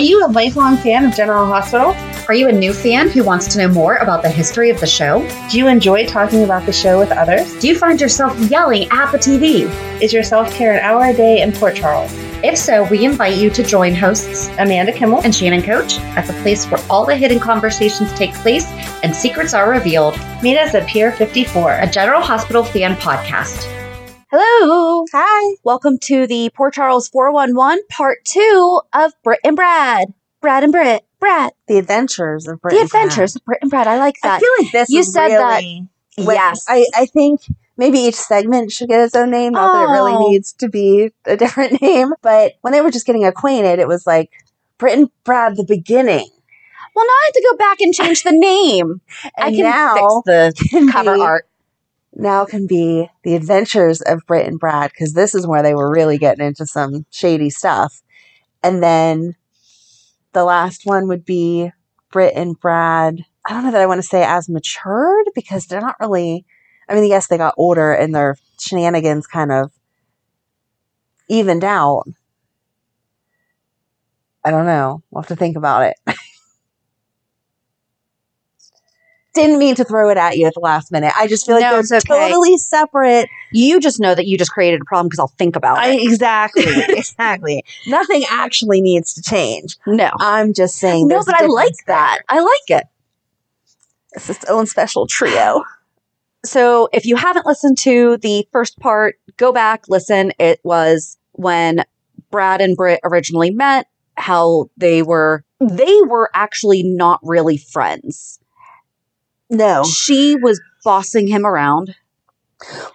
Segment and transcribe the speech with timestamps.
[0.00, 1.94] You a lifelong fan of General Hospital?
[2.28, 4.86] Are you a new fan who wants to know more about the history of the
[4.86, 5.26] show?
[5.50, 7.58] Do you enjoy talking about the show with others?
[7.58, 9.62] Do you find yourself yelling at the TV?
[10.02, 12.12] Is your self care an hour a day in Port Charles?
[12.44, 16.34] If so, we invite you to join hosts Amanda Kimmel and Shannon Coach at the
[16.42, 18.66] place where all the hidden conversations take place
[19.02, 20.16] and secrets are revealed.
[20.42, 23.77] Meet us at Pier 54, a General Hospital fan podcast.
[24.40, 25.04] Hello.
[25.12, 25.56] Hi.
[25.64, 30.14] Welcome to the Port Charles 411 part two of Brit and Brad.
[30.40, 31.04] Brad and Brit.
[31.18, 31.50] Brad.
[31.66, 33.02] The Adventures of Brit The and Brad.
[33.06, 33.88] Adventures of Brit and Brad.
[33.88, 34.36] I like that.
[34.36, 36.64] I feel like this You is said that- really what- Yes.
[36.68, 37.40] I, I think
[37.76, 39.54] maybe each segment should get its own name.
[39.54, 39.92] Not that it Oh.
[39.92, 42.12] really needs to be a different name.
[42.22, 44.30] But when they were just getting acquainted, it was like
[44.78, 46.28] Brit and Brad, the beginning.
[46.94, 49.00] well, now I have to go back and change the name.
[49.36, 51.47] I can now fix the cover be- art.
[52.18, 55.90] Now can be the adventures of Brit and Brad because this is where they were
[55.90, 58.02] really getting into some shady stuff.
[58.62, 59.36] And then
[60.32, 61.70] the last one would be
[62.10, 63.24] Brit and Brad.
[63.46, 66.44] I don't know that I want to say as matured because they're not really.
[66.88, 69.70] I mean, yes, they got older and their shenanigans kind of
[71.28, 72.04] evened out.
[74.44, 75.02] I don't know.
[75.10, 76.16] We'll have to think about it.
[79.34, 81.12] Didn't mean to throw it at you at the last minute.
[81.16, 82.28] I just feel like No, they're it's okay.
[82.28, 83.28] totally separate.
[83.52, 86.02] You just know that you just created a problem because I'll think about I, it.
[86.02, 87.64] exactly, exactly.
[87.86, 89.76] Nothing actually needs to change.
[89.86, 90.10] No.
[90.18, 91.08] I'm just saying.
[91.08, 91.96] No, but I like there.
[91.96, 92.20] that.
[92.28, 92.84] I like it.
[94.14, 95.62] It's its own special trio.
[96.44, 100.32] So if you haven't listened to the first part, go back, listen.
[100.38, 101.84] It was when
[102.30, 108.37] Brad and Britt originally met, how they were, they were actually not really friends.
[109.50, 109.84] No.
[109.84, 111.94] She was bossing him around.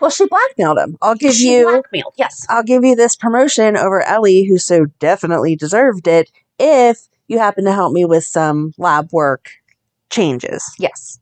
[0.01, 0.97] Well, she blackmailed him.
[1.01, 1.63] I'll give She you.
[1.69, 2.13] blackmailed.
[2.17, 2.45] Yes.
[2.49, 7.63] I'll give you this promotion over Ellie, who so definitely deserved it, if you happen
[7.65, 9.49] to help me with some lab work
[10.09, 10.63] changes.
[10.77, 11.19] Yes.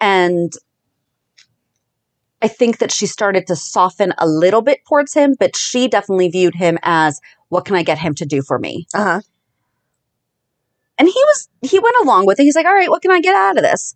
[0.00, 0.52] And
[2.42, 6.28] I think that she started to soften a little bit towards him, but she definitely
[6.28, 8.86] viewed him as what can I get him to do for me?
[8.94, 9.20] Uh huh.
[10.98, 12.44] And he was, he went along with it.
[12.44, 13.94] He's like, all right, what can I get out of this?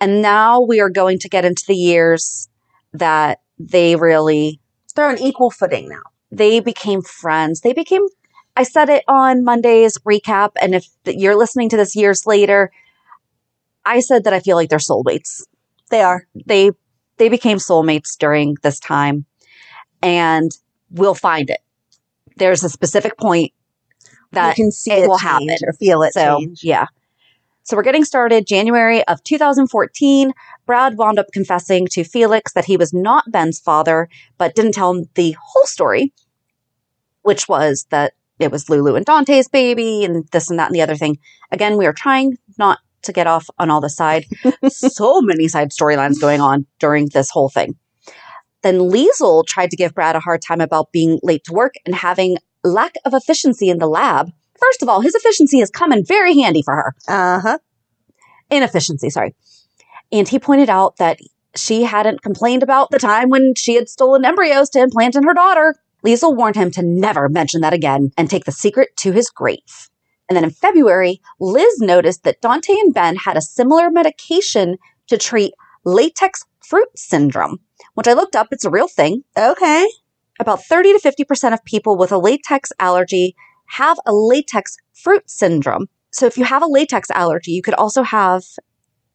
[0.00, 2.48] And now we are going to get into the years
[2.92, 4.60] that they really,
[4.96, 6.02] They're on equal footing now.
[6.30, 7.60] they became friends.
[7.60, 8.02] They became,
[8.56, 10.52] I said it on Monday's recap.
[10.60, 12.70] And if you're listening to this years later,
[13.84, 15.42] I said that I feel like they're soulmates.
[15.90, 16.26] They are.
[16.46, 16.70] They,
[17.18, 19.26] they became soulmates during this time
[20.02, 20.50] and
[20.90, 21.60] we'll find it.
[22.36, 23.52] There's a specific point
[24.32, 25.68] that you can see it it, will change happen.
[25.68, 26.64] or feel it so change.
[26.64, 26.86] yeah.
[27.70, 30.32] So we're getting started January of 2014.
[30.66, 34.08] Brad wound up confessing to Felix that he was not Ben's father,
[34.38, 36.12] but didn't tell him the whole story,
[37.22, 40.82] which was that it was Lulu and Dante's baby and this and that and the
[40.82, 41.18] other thing.
[41.52, 44.26] Again, we are trying not to get off on all the side.
[44.66, 47.76] so many side storylines going on during this whole thing.
[48.62, 51.94] Then Liesl tried to give Brad a hard time about being late to work and
[51.94, 54.32] having lack of efficiency in the lab.
[54.60, 56.94] First of all, his efficiency has come in very handy for her.
[57.08, 57.58] Uh huh.
[58.50, 59.34] Inefficiency, sorry.
[60.12, 61.18] And he pointed out that
[61.56, 65.34] she hadn't complained about the time when she had stolen embryos to implant in her
[65.34, 65.76] daughter.
[66.04, 69.90] Liesl warned him to never mention that again and take the secret to his grave.
[70.28, 74.78] And then in February, Liz noticed that Dante and Ben had a similar medication
[75.08, 75.52] to treat
[75.84, 77.58] latex fruit syndrome,
[77.94, 78.48] which I looked up.
[78.52, 79.24] It's a real thing.
[79.36, 79.88] Okay.
[80.38, 83.34] About 30 to 50% of people with a latex allergy
[83.70, 85.88] have a latex fruit syndrome.
[86.12, 88.42] So if you have a latex allergy, you could also have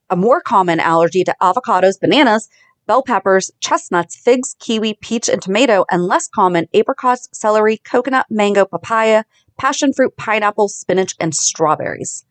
[0.10, 2.48] a more common allergy to avocados, bananas,
[2.88, 8.66] bell peppers, chestnuts, figs, kiwi, peach, and tomato, and less common apricots, celery, coconut, mango,
[8.66, 9.24] papaya,
[9.58, 12.26] passion fruit, pineapple, spinach, and strawberries.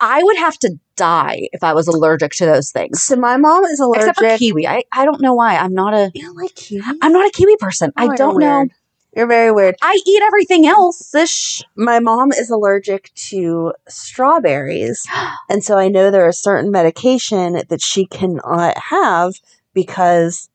[0.00, 3.02] I would have to die if I was allergic to those things.
[3.02, 4.08] So my mom is allergic.
[4.08, 4.66] Except for kiwi.
[4.66, 5.56] I, I don't know why.
[5.56, 6.82] I'm not a You don't like kiwi?
[7.02, 7.92] I'm not a kiwi person.
[7.96, 8.58] Oh, I don't know.
[8.60, 8.72] weird.
[9.14, 9.76] You're very weird.
[9.82, 11.14] I eat everything else.
[11.14, 11.62] Ish.
[11.76, 15.06] My mom is allergic to strawberries.
[15.50, 19.34] and so I know there is certain medication that she cannot have
[19.74, 20.48] because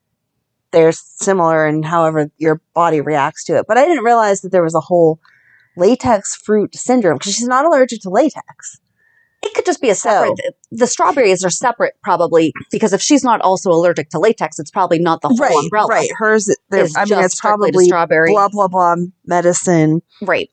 [0.71, 3.65] they're similar in however your body reacts to it.
[3.67, 5.19] But I didn't realize that there was a whole
[5.75, 8.79] latex fruit syndrome because she's not allergic to latex.
[9.47, 10.39] It could just be a separate.
[10.71, 14.99] the strawberries are separate, probably, because if she's not also allergic to latex, it's probably
[14.99, 15.87] not the whole umbrella.
[15.89, 16.09] right.
[16.17, 18.31] Hers, Is I mean, it's probably strawberry.
[18.33, 18.95] blah blah blah
[19.25, 20.49] medicine Right.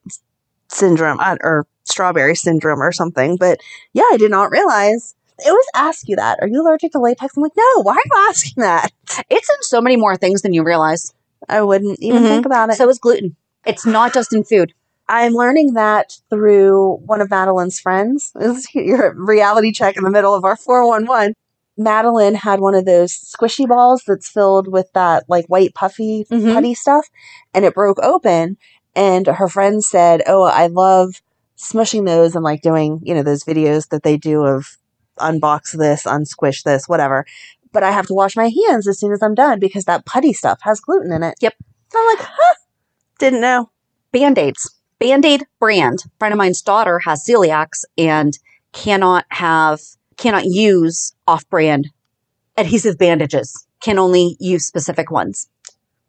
[0.68, 3.36] syndrome uh, or strawberry syndrome or something.
[3.36, 3.60] But
[3.92, 5.14] yeah, I did not realize.
[5.42, 6.38] They always ask you that.
[6.40, 7.36] Are you allergic to latex?
[7.36, 7.82] I'm like, no.
[7.82, 8.92] Why are you asking that?
[9.28, 11.12] It's in so many more things than you realize.
[11.48, 12.28] I wouldn't even Mhm.
[12.28, 12.76] think about it.
[12.76, 13.36] So is gluten.
[13.66, 14.72] It's not just in food.
[15.08, 18.32] I'm learning that through one of Madeline's friends.
[18.38, 21.34] This is your reality check in the middle of our 411.
[21.76, 26.54] Madeline had one of those squishy balls that's filled with that like white puffy Mhm.
[26.54, 27.08] putty stuff
[27.52, 28.56] and it broke open
[28.94, 31.20] and her friend said, "Oh, I love
[31.58, 34.78] smushing those and like doing, you know, those videos that they do of
[35.18, 37.26] unbox this, unsquish this, whatever.
[37.72, 40.32] But I have to wash my hands as soon as I'm done because that putty
[40.32, 41.54] stuff has gluten in it." Yep.
[41.94, 42.54] I'm like, "Huh,
[43.18, 43.70] didn't know."
[44.12, 44.70] Band aids.
[45.04, 45.98] Band aid brand.
[46.06, 48.38] A friend of mine's daughter has celiacs and
[48.72, 49.80] cannot have,
[50.16, 51.90] cannot use off brand
[52.56, 55.46] adhesive bandages, can only use specific ones.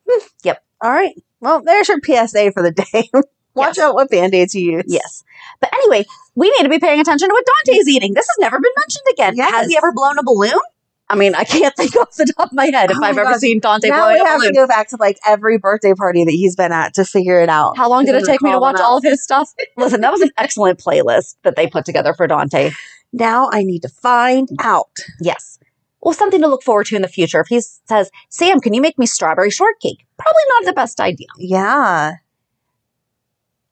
[0.09, 0.25] Hmm.
[0.43, 0.63] Yep.
[0.81, 1.13] All right.
[1.41, 3.09] Well, there's your PSA for the day.
[3.53, 3.79] Watch Yes.
[3.79, 4.83] out what band-aids you use.
[4.87, 5.23] Yes.
[5.59, 6.05] But anyway,
[6.35, 8.13] we need to be paying attention to what Dante's eating.
[8.13, 9.33] This has never been mentioned again.
[9.35, 9.51] Yes.
[9.51, 10.59] Has he ever blown a balloon?
[11.07, 13.37] I mean, I can't think off the top of my head if Oh I've ever
[13.37, 14.53] seen Dante now blowing we have balloon.
[14.53, 17.49] to go back to like every birthday party that he's been at to figure it
[17.49, 17.77] out.
[17.77, 19.53] How long did it take me to watch all of his stuff?
[19.77, 22.71] Listen, that was an excellent playlist that they put together for Dante.
[23.13, 24.99] Now I need to find out.
[25.21, 25.57] Yes.
[26.01, 27.39] Well, something to look forward to in the future.
[27.39, 30.05] If he says, Sam, can you make me strawberry shortcake?
[30.17, 31.27] Probably not the best idea.
[31.37, 32.15] Yeah.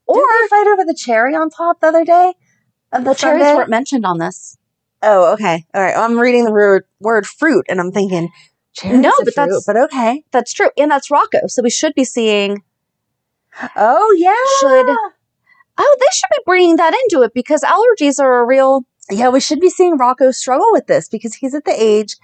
[0.06, 2.36] Or Didn't they fight over the cherry on top the other day?
[2.94, 4.58] Of the, the cherries weren't mentioned on this.
[5.04, 5.66] Oh, okay.
[5.74, 5.96] All right.
[5.96, 8.30] I'm reading the word, word fruit and I'm thinking,
[8.84, 10.24] No, but fruit, that's- but okay.
[10.32, 10.70] That's true.
[10.78, 11.48] And that's Rocco.
[11.48, 12.64] So we should be seeing,
[13.76, 14.34] Oh, yeah.
[14.60, 14.96] should,
[15.78, 19.42] oh, they should be bringing that into it because allergies are a real, Yeah, we
[19.42, 22.16] should be seeing Rocco struggle with this because he's at the age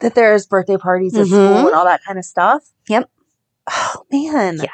[0.00, 1.30] that there's birthday parties at Mhm.
[1.30, 2.62] school and all that kind of stuff.
[2.88, 3.08] Yep.
[3.68, 4.58] Oh man.
[4.58, 4.66] Yeah.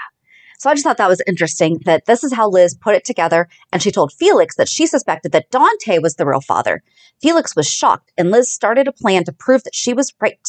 [0.62, 3.49] So I just thought that was interesting that this is how Liz put it together.
[3.73, 6.85] And she told Felix that she suspected that Dante was the real father.
[7.20, 10.47] Felix was shocked, and Liz started a plan to prove that she was right.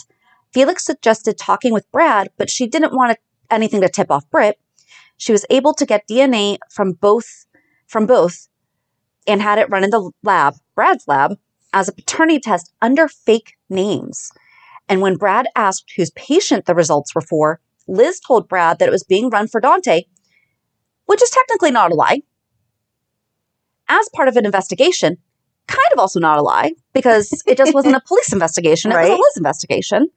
[0.54, 3.18] Felix suggested talking with Brad, but she didn't want
[3.50, 4.60] anything to tip off Britt.
[5.18, 7.48] She was able to get DNA from both
[7.88, 8.50] from both
[9.26, 11.40] and had it run in the lab, Brad's lab,
[11.74, 14.32] as a paternity test under fake names.
[14.88, 18.92] And when Brad asked whose patient the results were for, Liz told Brad that it
[18.92, 20.04] was being run for Dante,
[21.06, 22.22] which is technically not a lie.
[23.90, 25.18] As part of an investigation,
[25.68, 29.10] kind of also not a lie, because it just wasn't a police investigation, it was
[29.10, 30.08] a Liz investigation.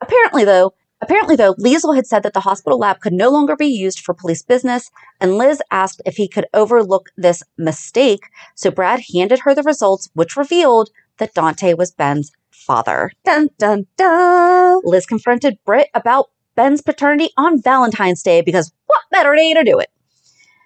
[0.00, 0.72] Apparently, though,
[1.02, 4.14] apparently though, Liesl had said that the hospital lab could no longer be used for
[4.14, 8.24] police business, and Liz asked if he could overlook this mistake.
[8.54, 13.12] So Brad handed her the results, which revealed that Dante was Ben's father.
[13.24, 14.80] Dun dun dun.
[14.84, 16.30] Liz confronted Britt about
[16.60, 19.88] Ben's paternity on Valentine's Day because what better day to do it?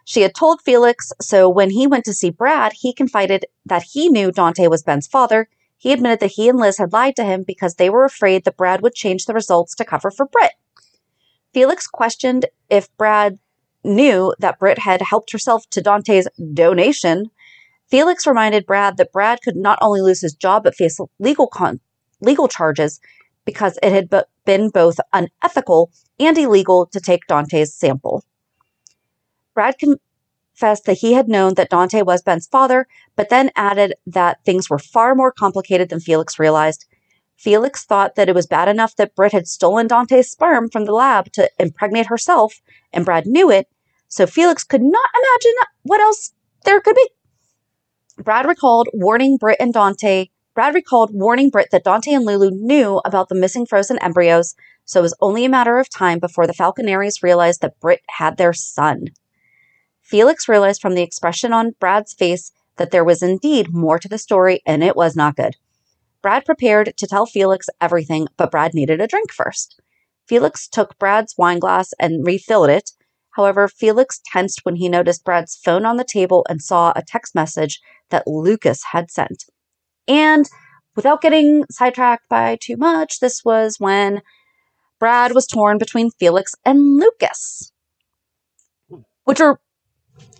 [0.04, 4.08] She had told Felix, so when he went to see Brad, he confided that he
[4.08, 5.48] knew Dante was Ben's father.
[5.78, 8.56] He admitted that he and Liz had lied to him because they were afraid that
[8.56, 10.54] Brad would change the results to cover for Britt.
[11.52, 13.38] Felix questioned if Brad
[13.84, 17.30] knew that Britt had helped herself to Dante's donation.
[17.88, 21.78] Felix reminded Brad that Brad could not only lose his job but face legal con-
[22.20, 22.98] legal charges
[23.44, 24.08] because it had
[24.44, 28.24] been both unethical and illegal to take Dante's sample.
[29.54, 32.86] Brad confessed that he had known that Dante was Ben's father,
[33.16, 36.86] but then added that things were far more complicated than Felix realized.
[37.36, 40.92] Felix thought that it was bad enough that Britt had stolen Dante's sperm from the
[40.92, 42.60] lab to impregnate herself,
[42.92, 43.68] and Brad knew it,
[44.08, 46.32] so Felix could not imagine what else
[46.64, 47.10] there could be.
[48.18, 50.26] Brad recalled warning Britt and Dante.
[50.54, 55.00] Brad recalled warning Britt that Dante and Lulu knew about the missing frozen embryos, so
[55.00, 58.52] it was only a matter of time before the Falconeris realized that Britt had their
[58.52, 59.06] son.
[60.00, 64.18] Felix realized from the expression on Brad's face that there was indeed more to the
[64.18, 65.56] story, and it was not good.
[66.22, 69.80] Brad prepared to tell Felix everything, but Brad needed a drink first.
[70.28, 72.92] Felix took Brad's wine glass and refilled it.
[73.30, 77.34] However, Felix tensed when he noticed Brad's phone on the table and saw a text
[77.34, 77.80] message
[78.10, 79.46] that Lucas had sent.
[80.06, 80.48] And
[80.96, 84.22] without getting sidetracked by too much, this was when
[84.98, 87.72] Brad was torn between Felix and Lucas,
[89.24, 89.60] which are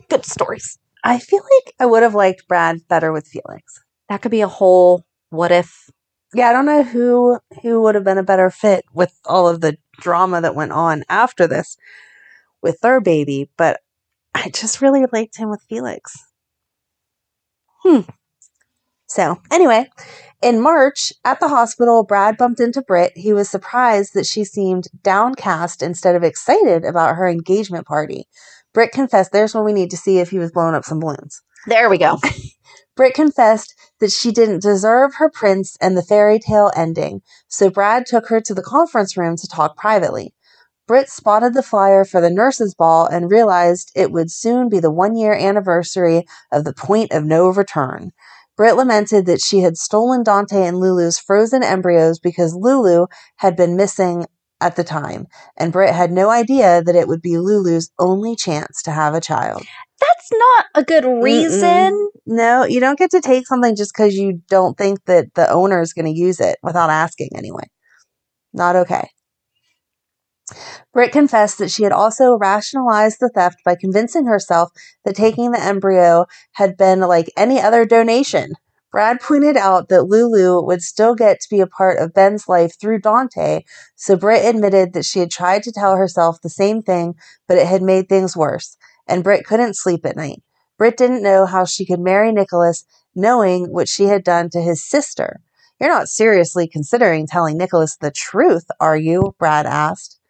[0.09, 0.79] good stories.
[1.03, 3.83] I feel like I would have liked Brad better with Felix.
[4.09, 5.91] That could be a whole what if.
[6.35, 9.61] Yeah, I don't know who who would have been a better fit with all of
[9.61, 11.77] the drama that went on after this
[12.63, 13.81] with their baby, but
[14.35, 16.17] I just really liked him with Felix.
[17.83, 18.01] Hmm.
[19.15, 19.89] So, anyway,
[20.43, 23.13] in March at the hospital, Brad bumped into Britt.
[23.15, 28.27] He was surprised that she seemed downcast instead of excited about her engagement party.
[28.73, 31.43] Britt confessed, there's when we need to see if he was blowing up some balloons.
[31.69, 32.19] There we go.
[32.97, 38.07] Britt confessed that she didn't deserve her prince and the fairy tale ending, so Brad
[38.07, 40.35] took her to the conference room to talk privately.
[40.89, 44.91] Britt spotted the flyer for the nurses' ball and realized it would soon be the
[44.91, 48.11] one year anniversary of the point of no return.
[48.57, 53.07] Britt lamented that she had stolen Dante and Lulu's frozen embryos because Lulu
[53.37, 54.27] had been missing
[54.61, 58.83] at the time, and Britt had no idea that it would be Lulu's only chance
[58.83, 59.65] to have a child.
[60.01, 61.93] That's not a good reason.
[61.93, 62.07] Mm-mm.
[62.27, 65.81] No, you don't get to take something just because you don't think that the owner
[65.81, 67.65] is going to use it without asking anyway.
[68.53, 69.09] Not okay.
[70.93, 74.71] Britt confessed that she had also rationalized the theft by convincing herself
[75.05, 78.55] that taking the embryo had been like any other donation.
[78.93, 82.79] Brad pointed out that Lulu would still get to be a part of Ben's life
[82.79, 83.63] through Dante,
[83.97, 87.15] so Britt admitted that she had tried to tell herself the same thing,
[87.49, 88.77] but it had made things worse,
[89.09, 90.43] and Britt couldn't sleep at night.
[90.79, 92.85] Britt didn't know how she could marry Nicholas
[93.15, 95.41] knowing what she had done to his sister.
[95.81, 99.35] You're not seriously considering telling Nicholas the truth, are you?
[99.39, 100.21] Brad asked.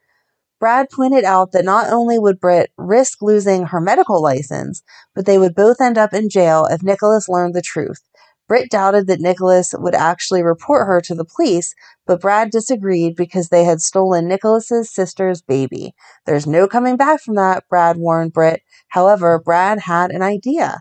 [0.64, 4.83] Brad pointed out that not only would Britt risk losing her medical license,
[5.14, 8.00] but they would both end up in jail if Nicholas learned the truth.
[8.49, 11.75] Britt doubted that Nicholas would actually report her to the police,
[12.06, 15.94] but Brad disagreed because they had stolen Nicholas's sister's baby.
[16.25, 18.62] There's no coming back from that, Brad warned Britt.
[18.88, 20.80] However, Brad had an idea.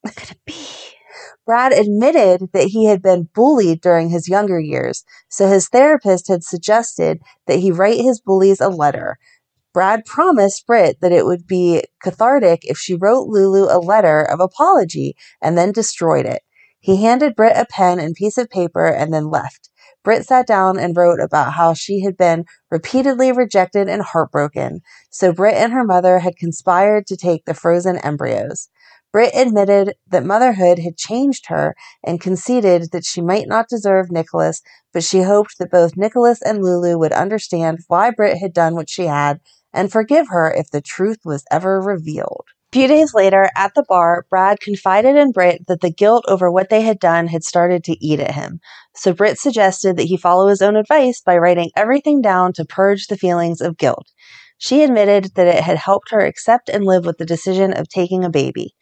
[0.00, 0.85] what could it be?
[1.46, 6.42] Brad admitted that he had been bullied during his younger years, so his therapist had
[6.42, 9.16] suggested that he write his bullies a letter.
[9.72, 14.40] Brad promised Britt that it would be cathartic if she wrote Lulu a letter of
[14.40, 16.42] apology and then destroyed it.
[16.80, 19.70] He handed Britt a pen and piece of paper and then left.
[20.02, 25.32] Britt sat down and wrote about how she had been repeatedly rejected and heartbroken, so
[25.32, 28.68] Britt and her mother had conspired to take the frozen embryos.
[29.16, 34.60] Britt admitted that motherhood had changed her and conceded that she might not deserve Nicholas,
[34.92, 38.90] but she hoped that both Nicholas and Lulu would understand why Britt had done what
[38.90, 39.40] she had
[39.72, 42.44] and forgive her if the truth was ever revealed.
[42.70, 46.50] A few days later, at the bar, Brad confided in Britt that the guilt over
[46.50, 48.60] what they had done had started to eat at him.
[48.96, 53.06] So Britt suggested that he follow his own advice by writing everything down to purge
[53.06, 54.12] the feelings of guilt.
[54.58, 58.22] She admitted that it had helped her accept and live with the decision of taking
[58.22, 58.74] a baby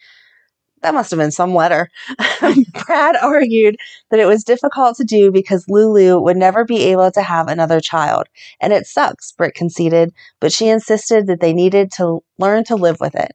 [0.84, 1.90] that must have been some letter.
[2.42, 3.76] Um, Brad argued
[4.10, 7.80] that it was difficult to do because Lulu would never be able to have another
[7.80, 8.26] child.
[8.60, 12.98] And it sucks, Britt conceded, but she insisted that they needed to learn to live
[13.00, 13.32] with it.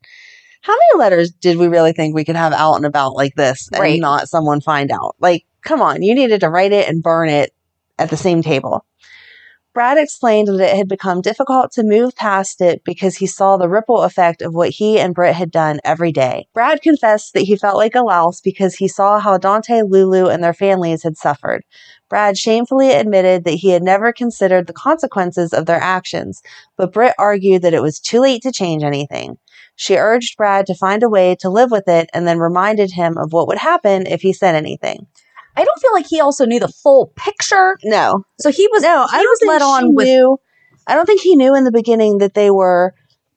[0.62, 3.68] How many letters did we really think we could have out and about like this
[3.72, 4.00] and Right.
[4.00, 5.16] not someone find out?
[5.20, 7.52] Like, come on, you needed to write it and burn it
[7.98, 8.86] at the same table.
[9.80, 13.70] Brad explained that it had become difficult to move past it because he saw the
[13.70, 16.50] ripple effect of what he and Britt had done every day.
[16.54, 20.44] Brad confessed that he felt like a louse because he saw how Dante, Lulu, and
[20.44, 21.64] their families had suffered.
[22.10, 26.42] Brad shamefully admitted that he had never considered the consequences of their actions,
[26.76, 29.38] but Britt argued that it was too late to change anything.
[29.78, 33.18] She urged Brad to find a way to live with it and then reminded him
[33.18, 35.08] of what would happen if he said anything.
[35.60, 37.78] I don't feel like he also knew the full picture.
[37.84, 40.38] No, So he was no, he I was led on with knew.
[40.88, 42.94] I don't think he knew in the beginning that they were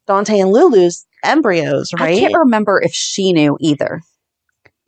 [0.06, 2.16] Dante and Lulu's embryos, right?
[2.16, 4.00] I can't remember if she knew either.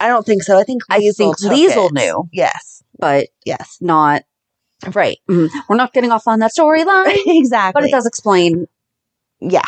[0.01, 0.59] I don't think so.
[0.59, 3.79] I think I think Liesl knew, Yes, but yes.
[3.81, 4.23] not
[4.93, 5.19] Right.
[5.29, 5.49] Mhm.
[5.69, 7.81] We're not getting off on that storyline, exactly.
[7.81, 8.67] but it does explain.
[9.41, 9.65] Yeah.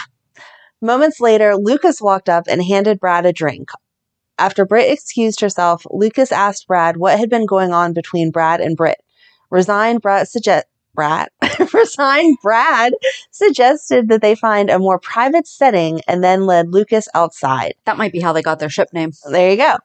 [0.82, 3.70] Moments later, Lucas walked up and handed Brad a drink.
[4.38, 8.76] After Britt excused herself, Lucas asked Brad what had been going on between Brad and
[8.76, 9.02] Britt.
[9.50, 11.28] Resigned, Brad suggest Brad
[11.74, 12.94] resigned Brad
[13.30, 17.74] suggested that they find a more private setting and then led Lucas outside.
[17.84, 19.12] That might be how they got their ship name.
[19.30, 19.76] There you go.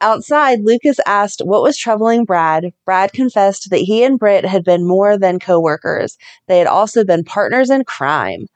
[0.00, 2.72] Outside, Lucas asked what was troubling Brad.
[2.84, 6.18] Brad confessed that he and Britt had been more than coworkers.
[6.48, 8.46] They had also been partners in crime.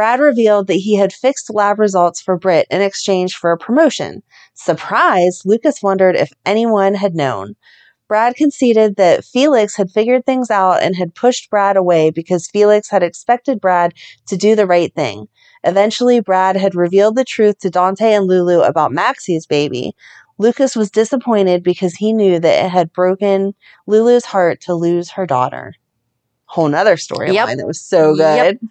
[0.00, 4.22] Brad revealed that he had fixed lab results for Britt in exchange for a promotion.
[4.54, 7.54] Surprised, Lucas wondered if anyone had known.
[8.08, 12.88] Brad conceded that Felix had figured things out and had pushed Brad away because Felix
[12.88, 13.92] had expected Brad
[14.28, 15.28] to do the right thing.
[15.64, 19.94] Eventually, Brad had revealed the truth to Dante and Lulu about Maxie's baby.
[20.38, 23.54] Lucas was disappointed because he knew that it had broken
[23.86, 25.74] Lulu's heart to lose her daughter.
[26.46, 27.58] Whole nother storyline Yep.
[27.58, 28.58] that was so good.
[28.62, 28.70] Yep.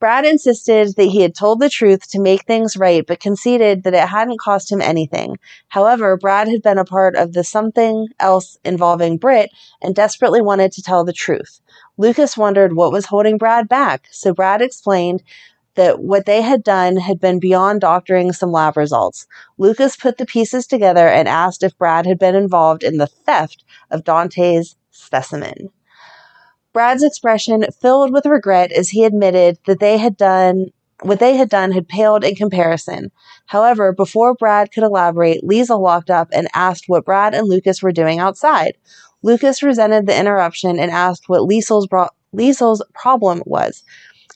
[0.00, 3.92] Brad insisted that he had told the truth to make things right, but conceded that
[3.92, 5.36] it hadn't cost him anything.
[5.68, 9.50] However, Brad had been a part of the something else involving Britt
[9.82, 11.60] and desperately wanted to tell the truth.
[11.98, 15.22] Lucas wondered what was holding Brad back, so Brad explained
[15.74, 19.26] that what they had done had been beyond doctoring some lab results.
[19.58, 23.64] Lucas put the pieces together and asked if Brad had been involved in the theft
[23.90, 25.68] of Dante's specimen.
[26.72, 30.66] Brad's expression filled with regret as he admitted that they had done
[31.02, 33.10] what they had done had paled in comparison.
[33.46, 37.90] However, before Brad could elaborate, Liesl walked up and asked what Brad and Lucas were
[37.90, 38.76] doing outside.
[39.22, 43.82] Lucas resented the interruption and asked what Liesl's, bro- Liesl's problem was.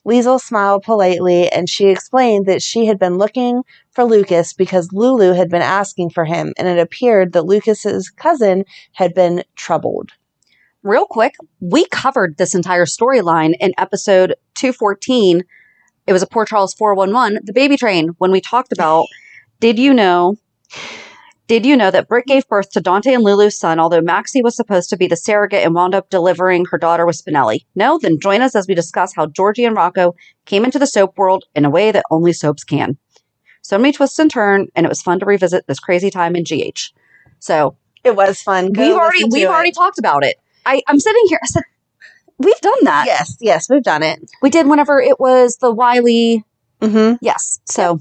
[0.06, 5.32] Liesl smiled politely and she explained that she had been looking for Lucas because Lulu
[5.32, 10.12] had been asking for him and it appeared that Lucas's cousin had been troubled.
[10.84, 15.42] Real quick, we covered this entire storyline in episode 214.
[16.06, 19.06] It was a Port Charles 411, the baby train, when we talked about
[19.60, 20.36] did you know
[21.46, 24.56] did you know that Britt gave birth to Dante and Lulu's son, although Maxie was
[24.56, 27.64] supposed to be the surrogate and wound up delivering her daughter with Spinelli?
[27.74, 27.98] No?
[27.98, 31.44] Then join us as we discuss how Georgie and Rocco came into the soap world
[31.54, 32.98] in a way that only soaps can.
[33.62, 36.44] So many twists and turns, and it was fun to revisit this crazy time in
[36.44, 36.92] GH.
[37.40, 38.72] So It was fun.
[38.72, 39.48] Go we've already we've it.
[39.48, 40.36] already talked about it.
[40.66, 41.38] I, I'm sitting here.
[41.42, 41.62] I said,
[42.38, 43.04] we've done that.
[43.06, 44.20] Yes, yes, we've done it.
[44.42, 46.44] We did whenever it was the Wiley.
[46.80, 47.16] Mm-hmm.
[47.20, 47.60] Yes.
[47.64, 48.00] So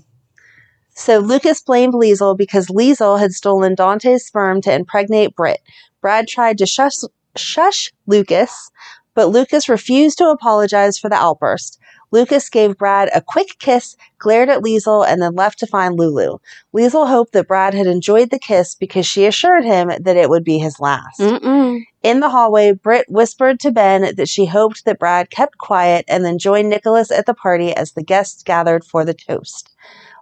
[0.95, 5.61] So Lucas blamed Liesl because Liesl had stolen Dante's sperm to impregnate Britt.
[6.01, 6.95] Brad tried to shush,
[7.37, 8.71] shush Lucas,
[9.15, 11.79] but Lucas refused to apologize for the outburst.
[12.11, 16.37] Lucas gave Brad a quick kiss, glared at Liesl, and then left to find Lulu.
[16.75, 20.43] Liesl hoped that Brad had enjoyed the kiss because she assured him that it would
[20.43, 21.19] be his last.
[21.19, 21.81] mm-mm.
[22.03, 26.25] In the hallway, Britt whispered to Ben that she hoped that Brad kept quiet and
[26.25, 29.69] then joined Nicholas at the party as the guests gathered for the toast.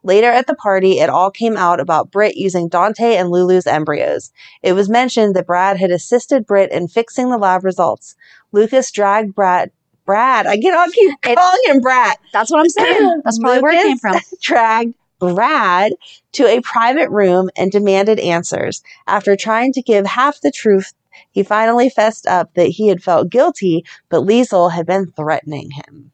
[0.03, 4.31] Later at the party, it all came out about Britt using Dante and Lulu's embryos.
[4.63, 8.15] It was mentioned that Brad had assisted Britt in fixing the lab results.
[8.51, 9.71] Lucas dragged Brad.
[10.05, 12.17] Brad, I get on keep It- calling him Brad.
[12.33, 13.21] that's what I'm saying.
[13.23, 14.17] That's probably where it came from.
[14.41, 15.93] Dragged Brad
[16.33, 18.81] to a private room and demanded answers.
[19.07, 20.93] After trying to give half the truth,
[21.31, 26.11] he finally fessed up that he had felt guilty, but Liesl had been threatening him.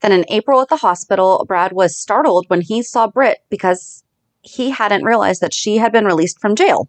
[0.00, 4.04] Then in April at the hospital, Brad was startled when he saw Britt because
[4.42, 6.88] he hadn't realized that she had been released from jail.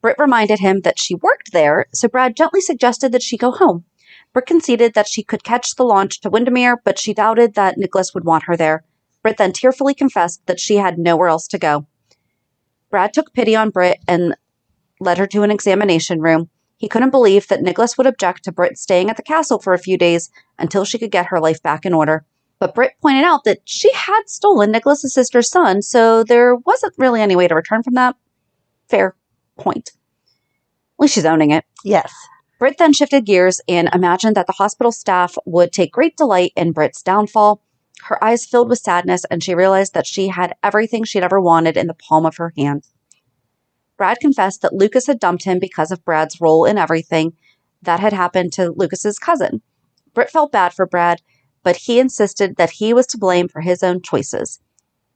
[0.00, 3.84] Britt reminded him that she worked there, so Brad gently suggested that she go home.
[4.32, 8.14] Britt conceded that she could catch the launch to Wyndemere, but she doubted that Nicholas
[8.14, 8.84] would want her there.
[9.22, 11.86] Britt then tearfully confessed that she had nowhere else to go.
[12.90, 14.36] Brad took pity on Britt and
[15.00, 16.48] led her to an examination room.
[16.76, 19.78] He couldn't believe that Nicholas would object to Britt staying at the castle for a
[19.78, 22.24] few days until she could get her life back in order.
[22.58, 27.20] But Britt pointed out that she had stolen Nicholas's sister's son, so there wasn't really
[27.20, 28.16] any way to return from that.
[28.88, 29.14] Fair
[29.58, 29.90] point.
[30.98, 31.64] At least she's owning it.
[31.84, 32.12] Yes.
[32.58, 36.72] Britt then shifted gears and imagined that the hospital staff would take great delight in
[36.72, 37.62] Britt's downfall.
[38.04, 41.76] Her eyes filled with sadness, and she realized that she had everything she'd ever wanted
[41.76, 42.86] in the palm of her hand.
[43.96, 47.32] Brad confessed that Lucas had dumped him because of Brad's role in everything
[47.82, 49.62] that had happened to Lucas's cousin.
[50.14, 51.22] Britt felt bad for Brad,
[51.62, 54.60] but he insisted that he was to blame for his own choices.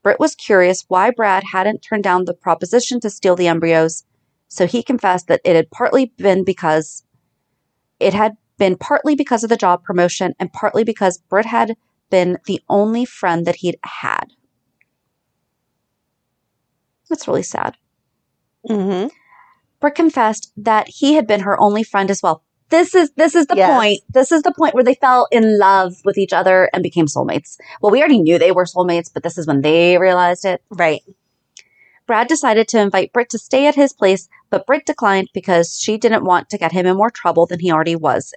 [0.03, 4.03] Britt was curious why Brad hadn't turned down the proposition to steal the embryos,
[4.47, 7.03] so he confessed that it had partly been because
[7.99, 11.75] it had been partly because of the job promotion and partly because Britt had
[12.09, 14.33] been the only friend that he'd had.
[17.09, 17.77] That's really sad.
[18.69, 19.07] Mm-hmm.
[19.79, 22.43] Britt confessed that he had been her only friend as well.
[22.69, 23.69] this is this is the Yes.
[23.69, 23.99] point.
[24.13, 27.57] This is the point where they fell in love with each other and became soulmates.
[27.81, 30.63] Well, we already knew they were soulmates, but this is when they realized it.
[30.69, 31.01] Right.
[32.07, 35.97] Brad decided to invite Britt to stay at his place, but Britt declined because she
[35.97, 38.33] didn't want to get him in more trouble than he already was.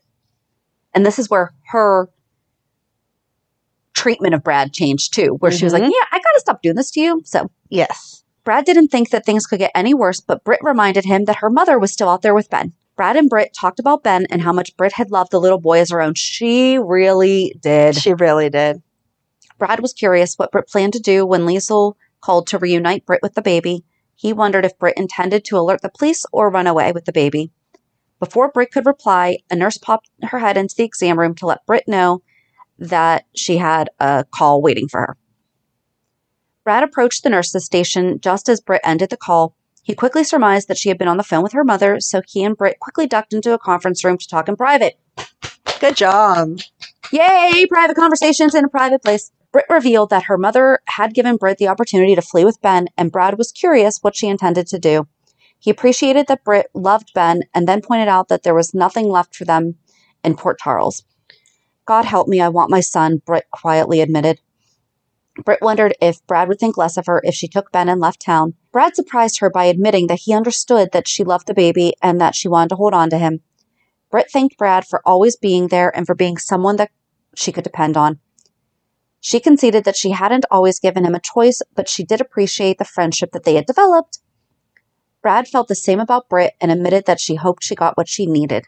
[0.94, 2.08] And this is where her
[3.94, 5.90] treatment of Brad changed too, where she was like, Mhm.
[5.92, 7.22] Yeah, I gotta stop doing this to you.
[7.24, 8.23] So Yes.
[8.44, 11.48] Brad didn't think that things could get any worse, but Britt reminded him that her
[11.48, 12.74] mother was still out there with Ben.
[12.94, 15.80] Brad and Britt talked about Ben and how much Britt had loved the little boy
[15.80, 16.14] as her own.
[16.14, 17.96] She really did.
[17.96, 18.82] She really did.
[19.58, 23.34] Brad was curious what Britt planned to do when Liesl called to reunite Britt with
[23.34, 23.84] the baby.
[24.14, 27.50] He wondered if Britt intended to alert the police or run away with the baby.
[28.20, 31.66] Before Britt could reply, a nurse popped her head into the exam room to let
[31.66, 32.22] Britt know
[32.78, 35.16] that she had a call waiting for her.
[36.64, 39.54] Brad approached the nurse's station just as Britt ended the call.
[39.82, 42.42] He quickly surmised that she had been on the phone with her mother, so he
[42.42, 44.98] and Britt quickly ducked into a conference room to talk in private.
[45.80, 46.60] Good job.
[47.12, 49.30] Yay, private conversations in a private place.
[49.52, 53.12] Britt revealed that her mother had given Britt the opportunity to flee with Ben, and
[53.12, 55.06] Brad was curious what she intended to do.
[55.58, 59.36] He appreciated that Britt loved Ben and then pointed out that there was nothing left
[59.36, 59.76] for them
[60.24, 61.04] in Port Charles.
[61.84, 64.40] God help me, I want my son, Britt quietly admitted.
[65.42, 68.20] Britt wondered if Brad would think less of her if she took Ben and left
[68.20, 68.54] town.
[68.70, 72.34] Brad surprised her by admitting that he understood that she loved the baby and that
[72.34, 73.40] she wanted to hold on to him.
[74.10, 76.90] Britt thanked Brad for always being there and for being someone that
[77.34, 78.20] she could depend on.
[79.20, 82.84] She conceded that she hadn't always given him a choice, but she did appreciate the
[82.84, 84.20] friendship that they had developed.
[85.20, 88.26] Brad felt the same about Britt and admitted that she hoped she got what she
[88.26, 88.66] needed.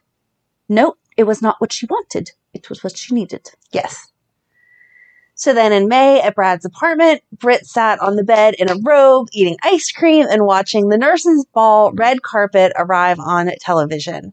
[0.69, 3.51] Note, it was not what she wanted, it was what she needed.
[3.71, 4.11] Yes.
[5.39, 9.29] So then in May at Brad's apartment, Britt sat on the bed in a robe,
[9.33, 14.33] eating ice cream and watching the nurse's ball red carpet arrive on television.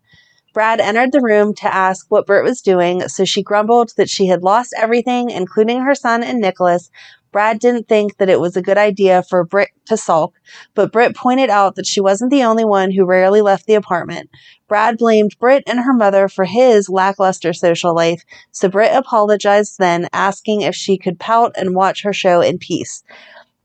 [0.53, 4.27] Brad entered the room to ask what Britt was doing, so she grumbled that she
[4.27, 6.89] had lost everything, including her son and Nicholas.
[7.33, 10.35] Brad didn't think that it was a good idea for Britt to sulk,
[10.75, 14.29] but Britt pointed out that she wasn't the only one who rarely left the apartment.
[14.69, 20.07] Brad blamed Britt and her mother for his lackluster social life, so Britt apologized then,
[20.13, 23.03] asking if she could pout and watch her show in peace.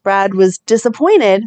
[0.02, 1.44] Brad was disappointed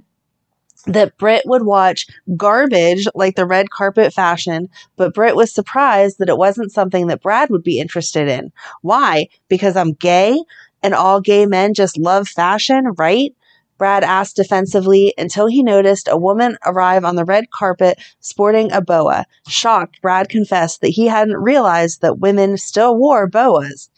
[0.88, 2.08] that Britt would watch
[2.38, 7.22] garbage like the red carpet fashion, but Britt was surprised that it wasn't something that
[7.22, 8.52] Brad would be interested in.
[8.82, 9.28] Why?
[9.48, 10.40] Because I'm gay
[10.84, 13.36] and all gay men just love fashion, right?
[13.78, 18.80] Brad asked defensively until he noticed a woman arrive on the red carpet sporting a
[18.80, 19.26] boa.
[19.48, 23.90] Shocked, Brad confessed that he hadn't realized that women still wore boas.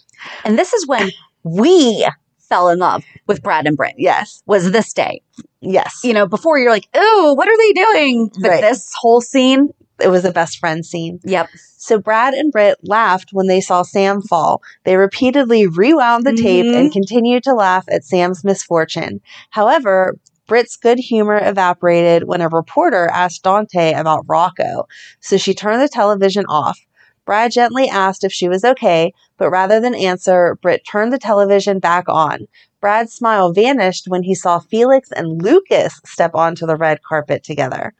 [0.45, 1.11] And this is when
[1.43, 2.07] we
[2.39, 3.95] fell in love with Brad and Britt.
[3.97, 4.41] Yes.
[4.45, 5.21] Was this day.
[5.59, 5.99] Yes.
[6.01, 8.31] You know, before you're like, ooh, what are they doing?
[8.41, 8.61] But Right.
[8.61, 11.19] this whole scene, It was a best friend scene.
[11.23, 11.47] yep.
[11.77, 14.61] So Brad and Britt laughed when they saw Sam fall.
[14.85, 16.75] They repeatedly rewound the tape Mhm.
[16.75, 19.19] and continued to laugh at Sam's misfortune.
[19.49, 24.87] However, Britt's good humor evaporated when a reporter asked Dante about Rocco,
[25.19, 26.79] so she turned the television off.
[27.25, 31.79] Brad gently asked if she was okay, but rather than answer, Britt turned the television
[31.79, 32.47] back on.
[32.81, 37.93] Brad's smile vanished when he saw Felix and Lucas step onto the red carpet together.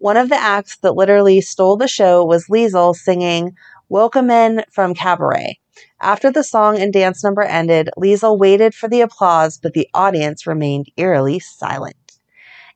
[0.00, 3.54] One of the acts that literally stole the show was Liesl singing
[3.90, 5.58] Willkommen from Cabaret.
[6.00, 10.46] After the song and dance number ended, Liesl waited for the applause, but the audience
[10.46, 12.14] remained eerily silent.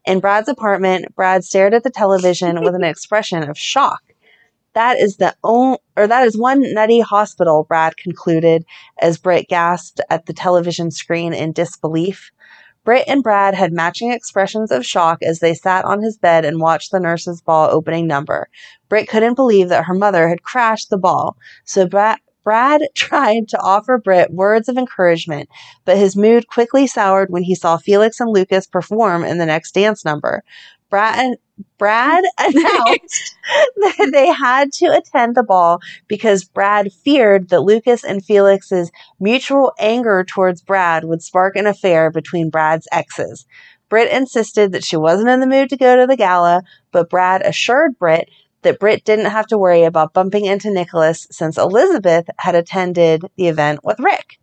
[0.04, 4.02] In Brad's apartment, Brad stared at the television with an expression of shock.
[4.74, 8.66] That is the only, or that is one nutty hospital, Brad concluded
[9.00, 12.32] as Britt gasped at the television screen in disbelief.
[12.84, 16.60] Britt and Brad had matching expressions of shock as they sat on his bed and
[16.60, 18.48] watched the nurse's ball opening number.
[18.88, 23.60] Britt couldn't believe that her mother had crashed the ball, so Brad, Brad tried to
[23.60, 25.48] offer Britt words of encouragement,
[25.86, 29.72] but his mood quickly soured when he saw Felix and Lucas perform in the next
[29.72, 30.44] dance number.
[30.90, 31.36] Brad,
[31.78, 33.36] Brad announced
[33.76, 39.72] that they had to attend the ball because Brad feared that Lucas and Felix's mutual
[39.78, 43.46] anger towards Brad would spark an affair between Brad's exes.
[43.88, 47.42] Britt insisted that she wasn't in the mood to go to the gala, but Brad
[47.42, 48.28] assured Britt
[48.62, 53.48] that Britt didn't have to worry about bumping into Nicholas since Elizabeth had attended the
[53.48, 54.38] event with Rick.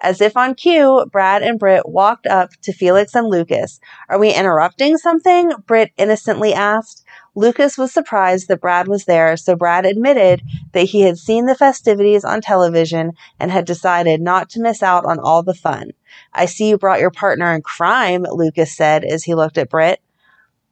[0.00, 3.80] As if on cue, Brad and Britt walked up to Felix and Lucas.
[4.08, 5.50] Are we interrupting something?
[5.66, 7.04] Britt innocently asked.
[7.34, 11.54] Lucas was surprised that Brad was there, so Brad admitted that he had seen the
[11.54, 15.90] festivities on television and had decided not to miss out on all the fun.
[16.32, 20.00] I see you brought your partner in crime, Lucas said as he looked at Britt.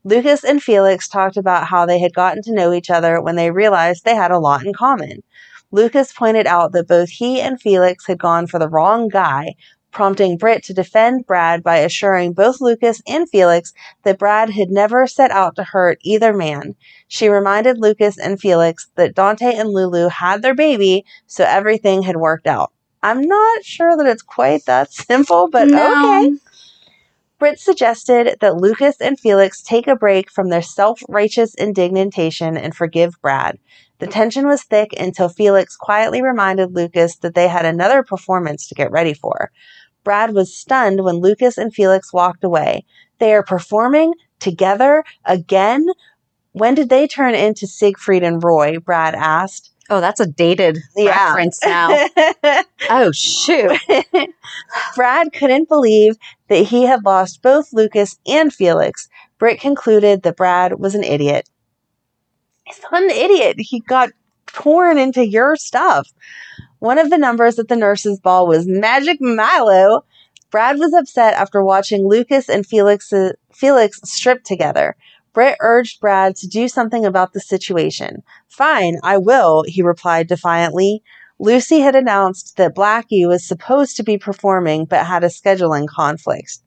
[0.05, 3.51] Lucas and Felix talked about how they had gotten to know each other when they
[3.51, 5.25] realized they had a lot in common.
[5.73, 9.55] Lucas pointed out that both he and Felix had gone for the wrong guy,
[9.91, 13.73] prompting Britt to defend Brad by assuring both Lucas and Felix
[14.05, 16.75] that Brad had never set out to hurt either man.
[17.09, 22.17] She reminded Lucas and Felix that Dante and Lulu had their baby, so everything had
[22.17, 22.73] worked out.
[23.03, 26.21] I'm not sure that it's quite that simple, but No.
[26.27, 26.37] okay.
[27.39, 32.75] Britt suggested that Lucas and Felix take a break from their self righteous indignation and
[32.75, 33.59] forgive Brad.
[33.99, 38.75] The tension was thick until Felix quietly reminded Lucas that they had another performance to
[38.75, 39.51] get ready for.
[40.05, 42.85] Brad was stunned when Lucas and Felix walked away.
[43.19, 45.87] They are performing together again?
[46.53, 48.79] When did they turn into Siegfried and Roy?
[48.79, 49.71] Brad asked.
[49.89, 51.29] Oh, that's a dated Yeah.
[51.29, 52.07] reference now.
[52.91, 53.79] oh, shoot.
[54.97, 56.17] Brad couldn't believe
[56.49, 59.09] that he had lost both Lucas and Felix.
[59.39, 61.49] Britt concluded that Brad was an idiot.
[62.93, 63.57] An idiot.
[63.59, 64.11] He got
[64.47, 66.09] torn into your stuff.
[66.79, 70.05] One of the numbers at the nurses' ball was Magic Milo.
[70.51, 74.97] Brad was upset after watching Lucas and Felix, uh, Felix strip together.
[75.33, 78.23] Britt urged Brad to do something about the situation.
[78.49, 81.03] Fine, I will, he replied defiantly.
[81.39, 86.59] Lucy had announced that Blackie was supposed to be performing but had a scheduling conflict.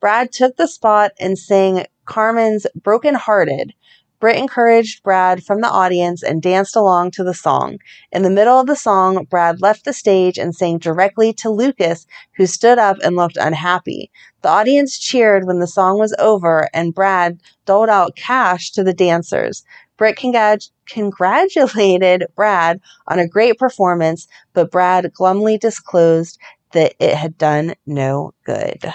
[0.00, 3.74] Brad took the spot and sang Carmen's Broken Hearted.
[4.20, 7.78] Britt encouraged Brad from the audience and danced along to the song.
[8.12, 12.06] In the middle of the song, Brad left the stage and sang directly to Lucas,
[12.36, 14.10] who stood up and looked unhappy.
[14.42, 18.92] The audience cheered when the song was over, and Brad doled out cash to the
[18.92, 19.64] dancers.
[19.96, 22.78] Britt congrat- congratulated Brad
[23.08, 26.38] on a great performance, but Brad glumly disclosed
[26.72, 28.92] that it had done no good.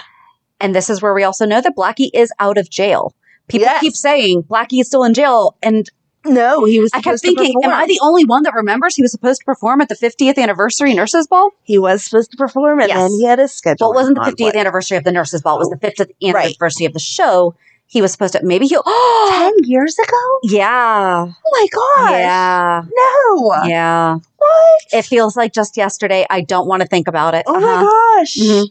[0.60, 3.12] And this is where we also know that Blackie is out of jail.
[3.48, 3.80] People Yes.
[3.80, 5.56] keep saying Blackie is still in jail.
[5.62, 5.88] And
[6.24, 6.90] No, he was.
[6.92, 7.70] I kept thinking, am.
[7.70, 10.92] I the only one that remembers he was supposed to perform at the 50th anniversary
[10.92, 11.50] Nurses Ball?
[11.62, 12.98] He was supposed to perform, and Yes.
[12.98, 13.88] then he had a schedule.
[13.88, 15.56] Well, it wasn't the 50th anniversary of the Nurses Ball.
[15.56, 16.46] It was the 50th Right.
[16.46, 17.54] anniversary of the show.
[17.88, 18.82] He was supposed to, maybe he'll,
[19.28, 20.38] Ten years ago?
[20.42, 21.26] yeah.
[21.28, 22.10] Oh my gosh!
[22.18, 22.82] Yeah.
[22.92, 23.54] No.
[23.68, 24.14] Yeah.
[24.38, 24.82] What?
[24.92, 26.26] It feels like just yesterday.
[26.28, 27.44] I don't want to think about it.
[27.46, 27.84] oh Uh-huh.
[27.84, 28.36] my gosh!
[28.36, 28.66] Mhm.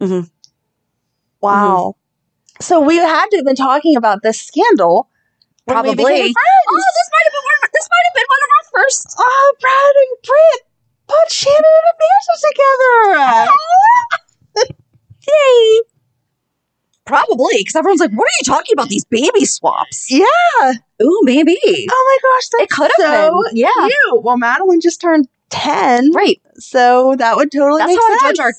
[0.00, 0.30] Mhm.
[1.42, 1.96] Wow.
[2.62, 5.08] So we had to have been talking about this scandal.
[5.66, 5.92] Probably.
[6.04, 9.14] Oh, this might have been one of, this might have been one of our first.
[9.18, 10.60] Oh, Brad and Britt
[11.08, 11.86] put Shannon and
[13.26, 13.46] Amanda
[14.56, 14.74] together.
[15.28, 15.80] Yay.
[17.04, 18.88] Probably, because everyone's like, what are you talking about?
[18.88, 20.06] These baby swaps.
[20.10, 20.72] yeah.
[21.02, 21.58] Ooh, maybe.
[21.90, 23.56] Oh my gosh, It could have so been.
[23.56, 23.68] Yeah.
[23.88, 24.22] cute.
[24.24, 26.40] Well, Madeline just turned ten, Right.
[26.56, 28.52] so that would totally That's make how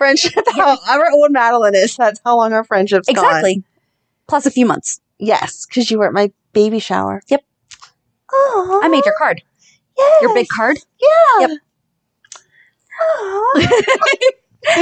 [0.06, 0.22] I sense.
[0.22, 1.12] judge our friendship.
[1.12, 3.24] Old Madeline is, that's how long our friendship's gone.
[3.24, 3.64] Exactly.
[4.28, 5.00] Plus a few months.
[5.18, 7.22] Yes, because you were at my baby shower.
[7.28, 7.44] Yep.
[8.32, 9.42] Oh, I made your card.
[10.22, 10.78] Your big card.
[11.00, 11.48] Yeah.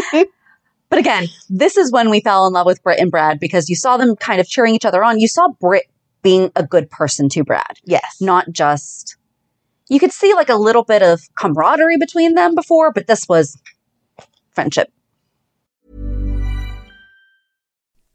[0.01, 0.29] Yep.
[0.89, 3.77] But again, this is when we fell in love with Britt and Brad because you
[3.77, 5.21] saw them kind of cheering each other on.
[5.21, 5.85] You saw Britt
[6.23, 8.21] being a good person to Brad, yes.
[8.21, 9.17] not just.
[9.89, 13.59] You could see like a little bit of camaraderie between them before, but this was
[14.53, 14.91] friendship.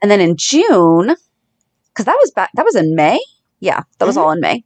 [0.00, 1.14] And then in June,
[1.88, 3.20] because that was back, that was in May.
[3.60, 4.20] Yeah, that was Mhm.
[4.20, 4.64] all in May.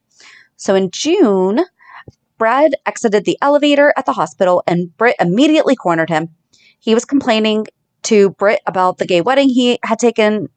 [0.57, 1.65] So in June,
[2.39, 6.29] Brad exited the elevator at the hospital and Britt immediately cornered him.
[6.79, 7.67] He was complaining
[8.03, 10.49] to Britt about the gay wedding he had taken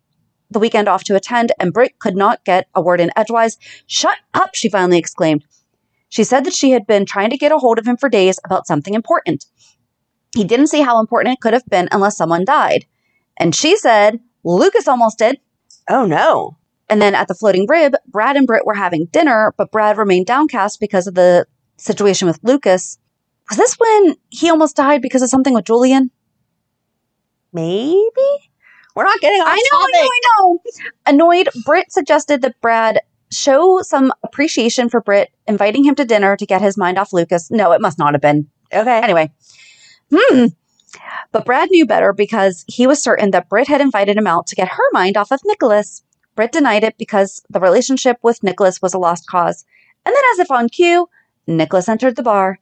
[0.52, 3.58] the weekend off to attend, and Britt could not get a word in edgewise.
[3.88, 5.44] Shut up, she finally exclaimed.
[6.10, 8.40] She said that she had been trying to get a hold of him for days
[8.46, 9.46] about something important.
[10.36, 12.86] He didn't see how important it could have been unless someone died.
[13.38, 15.40] And she said, Lucas almost did.
[15.90, 16.58] Oh no.
[16.88, 20.28] And then at the floating rib, Brad and Britt were having dinner, but Brad remained
[20.28, 23.00] downcast because of the situation with Lucas.
[23.50, 26.12] Was this when he almost died because of something with Julian?
[27.52, 28.06] Maybe?
[28.96, 30.10] We're not getting off I know, I know.
[30.10, 30.60] I know.
[31.06, 36.46] Annoyed, Britt suggested that Brad show some appreciation for Britt, inviting him to dinner to
[36.46, 37.50] get his mind off Lucas.
[37.52, 38.48] No, it must not have been.
[38.74, 39.02] Okay.
[39.02, 39.32] Anyway,
[40.14, 40.46] hmm.
[41.32, 44.56] But Brad knew better because he was certain that Britt had invited him out to
[44.56, 46.04] get her mind off of Nicholas.
[46.36, 49.66] Britt denied it because the relationship with Nicholas was a lost cause.
[50.06, 51.08] And then, as if on cue,
[51.48, 52.60] Nicholas entered the bar.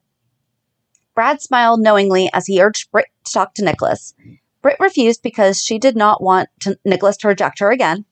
[1.16, 4.14] Brad smiled knowingly as he urged Britt to talk to Nicholas.
[4.62, 8.06] Britt refused because she did not want to, Nicholas to reject her again.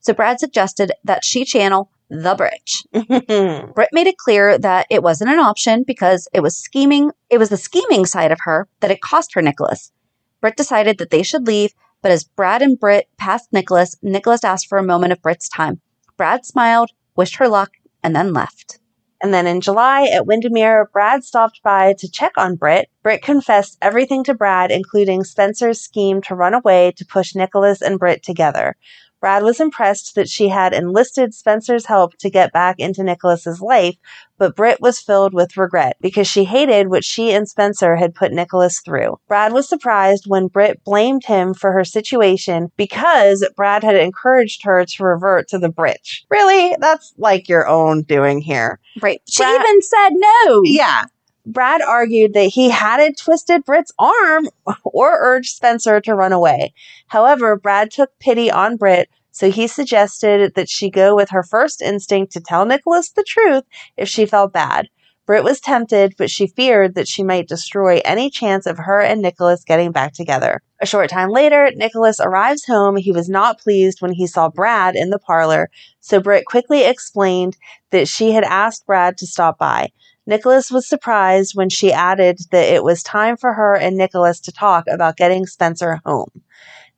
[0.00, 2.84] So Brad suggested that she channel the Britch.
[3.74, 7.10] Britt made it clear that it wasn't an option because it was scheming.
[7.30, 9.92] It was the scheming side of her that it cost her Nicholas.
[10.40, 14.68] Britt decided that they should leave, but as Brad and Britt passed Nicholas, Nicholas asked
[14.68, 15.80] for a moment of Britt's time.
[16.16, 17.70] Brad smiled, wished her luck,
[18.02, 18.78] and then left.
[19.20, 22.88] And then in July at Wyndemere, Brad stopped by to check on Britt.
[23.02, 27.98] Britt confessed everything to Brad, including Spencer's scheme to run away to push Nicholas and
[27.98, 28.76] Britt together.
[29.20, 33.96] Brad was impressed that she had enlisted Spencer's help to get back into Nicholas's life,
[34.38, 38.32] but Britt was filled with regret because she hated what she and Spencer had put
[38.32, 39.18] Nicholas through.
[39.26, 44.84] Brad was surprised when Britt blamed him for her situation because Brad had encouraged her
[44.84, 46.24] to revert to the Britch.
[46.30, 46.76] Really?
[46.78, 48.78] That's like your own doing here.
[49.00, 49.20] Right.
[49.28, 50.62] She Brad- even said no.
[50.64, 51.04] Yeah.
[51.50, 54.48] Brad argued that he hadn't twisted Britt's arm
[54.84, 56.74] or urged Spencer to run away.
[57.06, 61.80] However, Brad took pity on Britt, so he suggested that she go with her first
[61.80, 63.64] instinct to tell Nicholas the truth
[63.96, 64.88] if she felt bad.
[65.24, 69.22] Britt was tempted, but she feared that she might destroy any chance of her and
[69.22, 70.60] Nicholas getting back together.
[70.82, 72.96] A short time later, Nicholas arrives home.
[72.96, 77.56] He was not pleased when he saw Brad in the parlor, so Britt quickly explained
[77.90, 79.88] that she had asked Brad to stop by.
[80.28, 84.52] Nicholas was surprised when she added that it was time for her and Nicholas to
[84.52, 86.42] talk about getting Spencer home.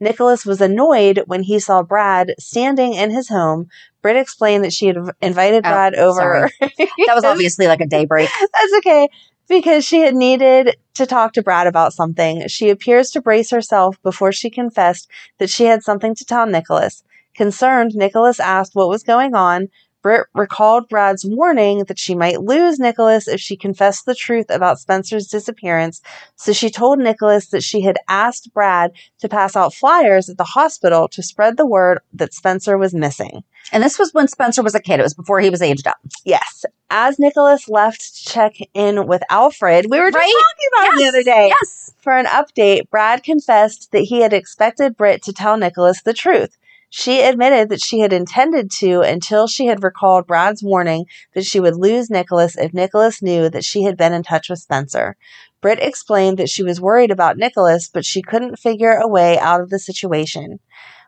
[0.01, 3.69] Nicholas was annoyed when he saw Brad standing in his home.
[4.03, 6.51] Britt explained that she had invited Oh, Brad over.
[6.61, 8.29] That was obviously like a daybreak.
[8.41, 9.09] That's okay.
[9.49, 12.49] Because she had needed to talk to Brad about something.
[12.49, 17.05] She appears to brace herself before she confessed that she had something to tell Nicholas.
[17.37, 19.69] Concerned, Nicholas asked what was going on.
[20.03, 24.79] Britt recalled Brad's warning that she might lose Nicholas if she confessed the truth about
[24.79, 26.01] Spencer's disappearance,
[26.37, 30.45] so she told Nicholas that she had asked Brad to pass out flyers at the
[30.45, 33.45] hospital to spread the word that Spencer was missing.
[33.73, 35.01] And this was when Spencer was a kid.
[35.01, 35.99] It was before he was aged up.
[36.25, 36.65] Yes.
[36.89, 40.33] As Nicholas left to check in with Alfred, we were just Right?
[40.33, 41.49] talking about it the other day.
[41.61, 41.93] yes.
[41.99, 46.57] For an update, Brad confessed that he had expected Britt to tell Nicholas the truth.
[46.93, 51.61] She admitted that she had intended to until she had recalled Brad's warning that she
[51.61, 55.17] would lose Nicholas if Nicholas knew that she had been in touch with Spencer.
[55.61, 59.61] Britt explained that she was worried about Nicholas, but she couldn't figure a way out
[59.61, 60.59] of the situation.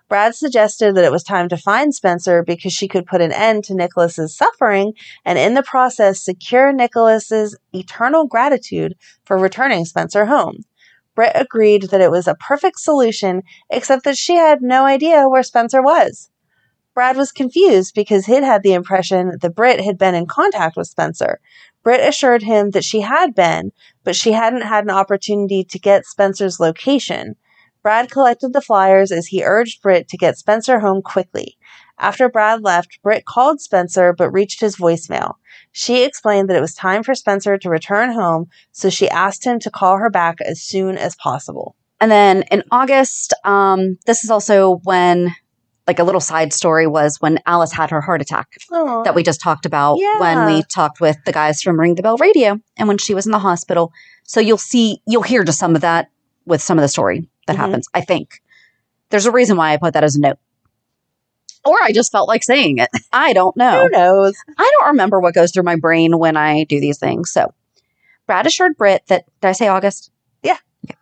[0.09, 3.65] Brad suggested that it was time to find Spencer because she could put an end
[3.65, 4.93] to Nicholas's suffering
[5.25, 10.65] and in the process secure Nicholas's eternal gratitude for returning Spencer home.
[11.15, 15.43] Britt agreed that it was a perfect solution, except that she had no idea where
[15.43, 16.31] Spencer was.
[16.95, 20.89] Brad was confused because he'd had the impression that Britt had been in contact with
[20.89, 21.41] Spencer.
[21.83, 23.73] Britt assured him that she had been,
[24.05, 27.37] but she hadn't had an opportunity to get Spencer's location.
[27.83, 31.57] Brad collected the flyers as he urged Britt to get Spencer home quickly.
[32.03, 35.35] After Brad left, Britt called Spencer but reached his voicemail.
[35.71, 39.61] She explained that it was time for Spencer to return home, so she asked him
[39.61, 41.77] to call her back as soon as possible.
[42.01, 45.33] And then in August, um, this is also when,
[45.87, 49.05] like, a little side story was when Alice had her heart attack Aw.
[49.05, 50.19] that we just talked about Yeah.
[50.19, 53.27] when we talked with the guys from Ring the Bell Radio and when she was
[53.27, 53.93] in the hospital.
[54.25, 56.09] So you'll see, you'll hear just some of that
[56.47, 57.61] with some of the story that Mhm.
[57.61, 58.43] happens, I think.
[59.11, 60.39] There's a reason why I put that as a note.
[61.65, 62.91] Or I just felt like saying it.
[63.13, 63.83] I don't know.
[63.83, 64.35] Who knows?
[64.59, 67.31] I don't remember what goes through my brain when I do these things.
[67.31, 67.53] So,
[68.27, 70.11] Brad assured Britt that, did I say August?
[70.43, 70.59] Yeah.
[70.85, 70.97] Okay.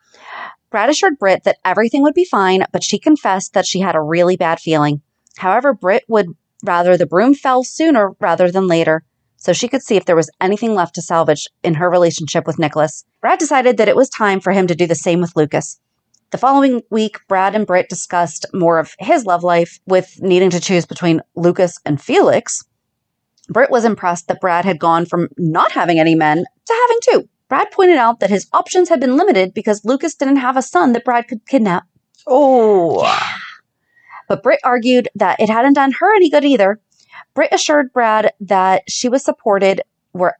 [0.71, 4.01] Brad assured Britt that everything would be fine, but she confessed that she had a
[4.01, 5.03] really bad feeling.
[5.37, 6.35] However, Britt would
[6.65, 9.05] rather the broom fell sooner rather than later,
[9.37, 12.59] so she could see if there was anything left to salvage in her relationship with
[12.59, 13.05] Nicholas.
[13.21, 15.81] Brad decided that it was time for him to do the same with Lucas.
[16.31, 20.61] The following week, Brad and Britt discussed more of his love life with needing to
[20.61, 22.63] choose between Lucas and Felix.
[23.49, 27.29] Britt was impressed that Brad had gone from not having any men to having two.
[27.49, 30.93] Brad pointed out that his options had been limited because Lucas didn't have a son
[30.93, 31.83] that Brad could kidnap.
[32.29, 33.03] Oh.
[33.03, 33.37] Yeah.
[34.29, 36.79] But Britt argued that it hadn't done her any good either.
[37.35, 40.39] Britt assured Brad that she was supported where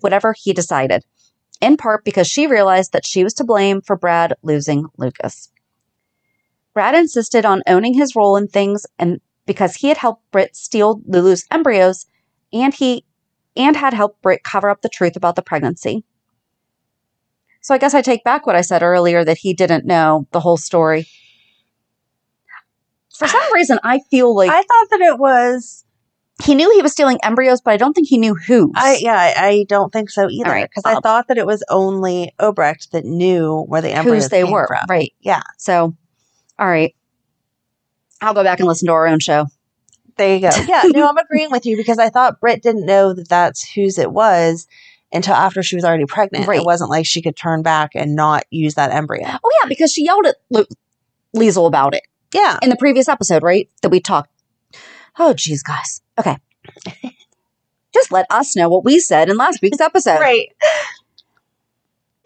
[0.00, 1.04] whatever he decided,
[1.60, 5.50] in part because she realized that she was to blame for Brad losing Lucas.
[6.74, 11.00] Brad insisted on owning his role in things and because he had helped Britt steal
[11.06, 12.06] Lulu's embryos
[12.52, 13.04] and he
[13.56, 16.04] and had helped Britt cover up the truth about the pregnancy.
[17.62, 20.40] So I guess I take back what I said earlier that he didn't know the
[20.40, 21.08] whole story.
[23.16, 25.85] For some reason, I feel like I thought that it was.
[26.44, 28.70] He knew he was stealing embryos, but I don't think he knew who.
[28.76, 30.46] I yeah, I, I don't think so either.
[30.48, 34.24] All right, Because I thought that it was only Obrecht that knew where the embryos
[34.24, 34.66] whose they were.
[34.66, 34.84] from.
[34.88, 35.14] Right.
[35.20, 35.42] Yeah.
[35.56, 35.94] So,
[36.58, 36.94] all right.
[38.20, 39.46] I'll go back and listen to our own show.
[40.16, 40.50] There you go.
[40.68, 43.98] Yeah, no, I'm agreeing with you because I thought Britt didn't know that that's whose
[43.98, 44.66] it was
[45.12, 46.46] until after she was already pregnant.
[46.46, 46.60] Right.
[46.60, 49.26] It wasn't like she could turn back and not use that embryo.
[49.26, 50.64] Oh, yeah, because she yelled at Lu-
[51.34, 52.02] Liesl about it
[52.34, 52.58] Yeah.
[52.62, 53.68] in the previous episode, right?
[53.82, 54.30] That we talked.
[55.18, 56.02] Oh, geez, guys.
[56.18, 56.36] Okay.
[57.94, 60.18] Just let us know what we said in last week's episode.
[60.20, 60.48] Right.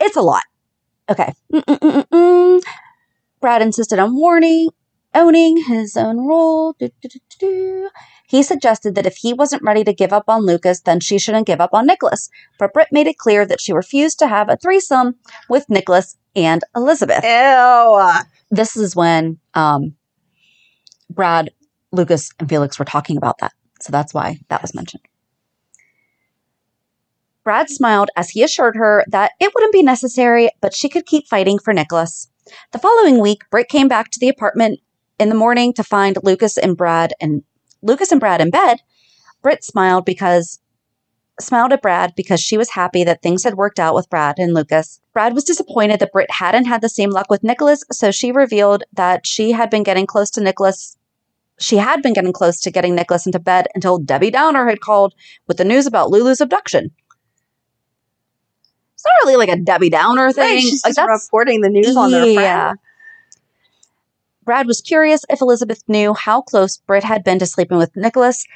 [0.01, 0.43] It's a lot.
[1.11, 1.33] Okay.
[1.53, 2.63] Mm-mm-mm-mm.
[3.41, 4.71] Brad insisted on warning,
[5.15, 6.75] owning his own role.
[8.27, 11.47] He suggested that if he wasn't ready to give up on Lucas, then she shouldn't
[11.47, 12.31] give up on Nicholas.
[12.59, 15.17] But Britt made it clear that she refused to have a threesome
[15.49, 17.25] with Nicholas and Elizabeth.
[17.25, 18.13] Ew.
[18.51, 19.95] This is when um,
[21.11, 21.51] Brad,
[21.93, 23.53] Lucas, and Felix were talking about that.
[23.81, 25.03] So that's why that was mentioned.
[27.43, 31.27] Brad smiled as he assured her that it wouldn't be necessary, but she could keep
[31.27, 32.29] fighting for Nicholas.
[32.73, 34.81] The following week, Britt came back to the apartment
[35.19, 37.43] in the morning to find Lucas and Brad and
[37.83, 38.81] Lucas and Brad in bed.
[39.43, 40.61] Britt smiled because
[41.41, 44.53] smiled at Brad because she was happy that things had worked out with Brad and
[44.53, 45.01] Lucas.
[45.15, 48.85] Brad was disappointed that Britt hadn't had the same luck with Nicholas, so she revealed
[48.93, 50.97] that she had been getting close to Nicholas.
[51.61, 55.15] She had been getting close to getting Nicholas into bed until Debbie Downer had called
[55.47, 56.91] with the news about Lulu's abduction.
[58.95, 60.55] It's not really like a Debbie Downer thing.
[60.57, 62.79] Right, she's Like, just reporting the news on their friend.
[64.43, 68.47] Brad was curious if Elizabeth knew how close Britt had been to sleeping with Nicholas,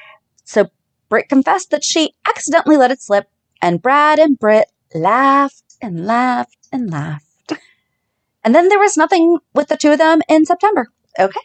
[0.43, 0.69] so
[1.07, 3.29] Britt confessed that she accidentally let it slip,
[3.61, 7.53] and Brad and Britt laughed and laughed and laughed.
[8.43, 10.89] And then there was nothing with the two of them in September.
[11.19, 11.39] Okay.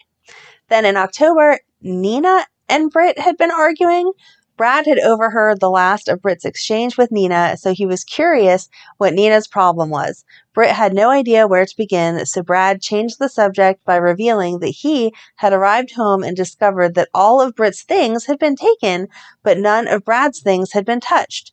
[0.70, 4.12] Then in October, Nina and Britt had been arguing.
[4.56, 8.68] Brad had overheard the last of Britt's exchange with Nina, so he was curious
[8.98, 10.24] what Nina's problem was.
[10.54, 14.68] Britt had no idea where to begin, so Brad changed the subject by revealing that
[14.68, 19.08] he had arrived home and discovered that all of Britt's things had been taken,
[19.42, 21.52] but none of Brad's things had been touched.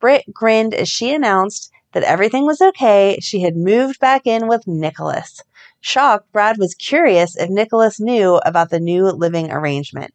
[0.00, 3.18] Britt grinned as she announced that everything was okay.
[3.20, 5.42] She had moved back in with Nicholas.
[5.80, 10.12] Shocked, Brad was curious if Nicholas knew about the new living arrangement.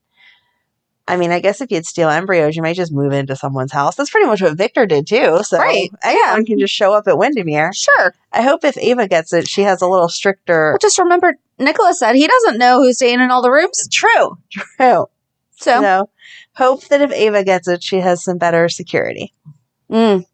[1.05, 3.95] I mean, I guess if you'd steal embryos, you might just move into someone's house.
[3.95, 5.43] That's pretty much what Victor did too.
[5.43, 7.71] So Right, anyone can just show up at Wyndemere.
[7.73, 8.13] Sure.
[8.31, 10.71] I hope if Ava gets it, she has a little stricter.
[10.71, 13.85] Well, just remember, Nicholas said he doesn't know who's staying in all the rooms.
[13.91, 15.07] True, true.
[15.57, 16.09] So, So
[16.55, 19.33] hope that if Ava gets it, she has some better security.
[19.91, 20.25] mm,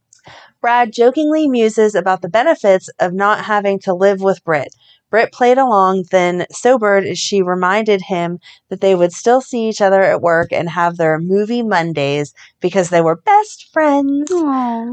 [0.61, 4.73] Brad jokingly muses about the benefits of not having to live with Britt.
[5.09, 8.39] Britt played along, then sobered as she reminded him
[8.69, 12.89] that they would still see each other at work and have their movie Mondays because
[12.89, 14.31] they were best friends.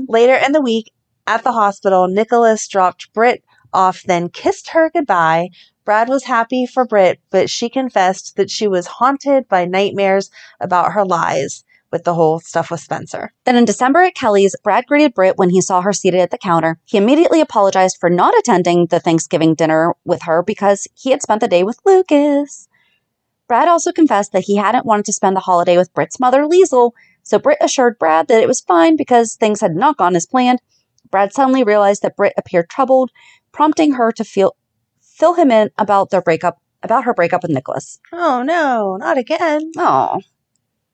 [0.09, 0.93] Later in the week,
[1.27, 5.49] at the hospital, Nicholas dropped Britt off, then kissed her goodbye.
[5.85, 10.93] Brad was happy for Britt, but she confessed that she was haunted by nightmares about
[10.93, 13.33] her lies with the whole stuff with Spencer.
[13.45, 16.39] Then in December at Kelly's, Brad greeted Britt when he saw her seated at the
[16.39, 16.79] counter.
[16.85, 21.41] He immediately apologized for not attending the Thanksgiving dinner with her because he had spent
[21.41, 22.69] the day with Lucas.
[23.49, 26.93] Brad also confessed that he hadn't wanted to spend the holiday with Britt's mother, Liesl,
[27.23, 30.61] so Britt assured Brad that it was fine because things had not gone as planned.
[31.11, 33.11] Brad suddenly realized that Britt appeared troubled,
[33.53, 34.57] prompting her to feel
[35.01, 38.01] fill him in about their breakup about her breakup with Nicholas.
[38.13, 39.73] Oh no, not again.
[39.77, 40.21] Oh.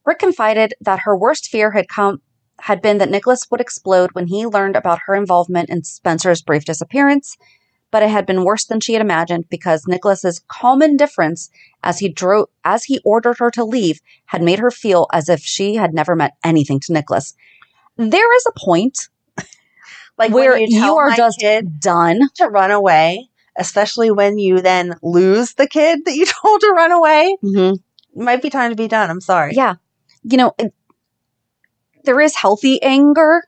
[0.05, 2.21] Britt confided that her worst fear had come
[2.61, 6.65] had been that Nicholas would explode when he learned about her involvement in Spencer's brief
[6.65, 7.37] disappearance.
[7.91, 11.51] but it had been worse than she had imagined because Nicholas's calm indifference
[11.83, 15.41] as he drove as he ordered her to leave had made her feel as if
[15.41, 17.35] she had never meant anything to Nicholas.
[17.99, 19.09] There is a point
[20.19, 21.45] Like where you, you, are just
[21.81, 22.21] done.
[22.37, 23.29] to run away,
[23.59, 27.37] especially when you then lose the kid that you told to run away.
[27.43, 28.25] Mm-hmm.
[28.25, 29.11] Might be time to be done.
[29.11, 29.53] I'm sorry.
[29.55, 29.75] Yeah.
[30.23, 30.75] You know, it-
[32.05, 33.43] there is healthy anger,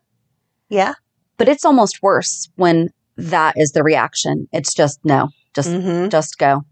[0.69, 0.95] Yeah.
[1.37, 4.49] but it's almost worse when that is the reaction.
[4.53, 6.11] It's just no, just Mhm.
[6.11, 6.63] just go.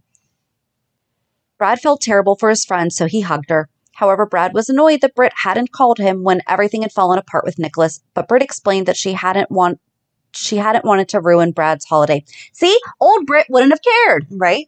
[1.58, 3.68] Brad felt terrible for his friend, so he hugged her.
[3.94, 7.58] However, Brad was annoyed that Britt hadn't called him when everything had fallen apart with
[7.58, 9.80] Nicholas, but Britt explained that she hadn't want
[10.34, 12.24] she hadn't wanted to ruin Brad's holiday.
[12.54, 14.26] See, old Britt wouldn't have cared.
[14.30, 14.66] Right?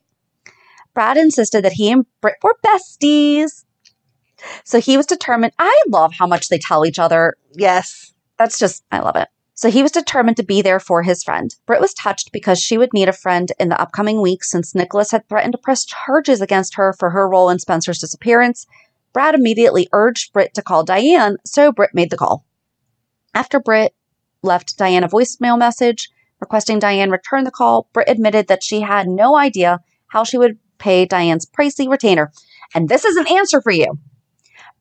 [0.92, 3.63] Brad insisted that he and Britt were besties.
[4.64, 5.52] So he was determined.
[5.58, 8.12] I love how much they tell each other Yes.
[8.38, 9.28] that's just, I love it.
[9.56, 11.54] So he was determined to be there for his friend.
[11.66, 15.12] Britt was touched because she would need a friend in the upcoming weeks since Nicholas
[15.12, 18.66] had threatened to press charges against her for her role in Spencer's disappearance.
[19.12, 22.44] Brad immediately urged Britt to call Diane, so Britt made the call.
[23.32, 23.94] After Britt
[24.42, 29.06] left Diane a voicemail message requesting Diane return the call, Britt admitted that she had
[29.06, 32.32] no idea how she would pay Diane's pricey retainer.
[32.74, 33.98] And this is an answer for you.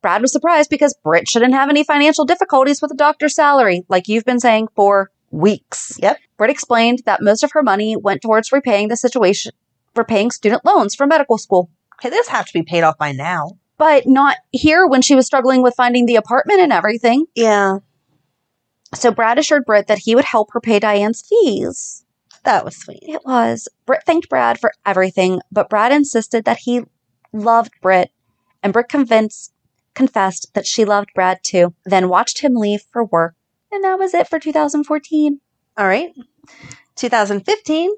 [0.04, 4.06] Brad was surprised because Britt shouldn't have any financial difficulties with a doctor's salary, like
[4.06, 5.98] you've been saying for weeks.
[5.98, 6.18] Yep.
[6.36, 9.52] Britt explained that most of her money went towards repaying the situation,
[9.96, 13.52] repaying student loans for medical school, Okay, this have to be paid off by now.
[13.78, 17.24] but not here when she was struggling with finding the apartment and everything.
[17.34, 17.78] Yeah.
[18.92, 22.04] So Brad assured Britt that he would help her pay Diane's fees.
[22.42, 23.00] That was sweet.
[23.02, 23.68] It was.
[23.86, 26.82] Britt thanked Brad for everything, but Brad insisted that he
[27.32, 28.10] loved Britt,
[28.62, 29.52] and Britt convinced,
[29.94, 33.34] confessed that she loved Brad too, then watched him leave for work.
[33.72, 35.40] And that was it for 2014.
[35.76, 36.12] All right.
[36.96, 37.90] 2015.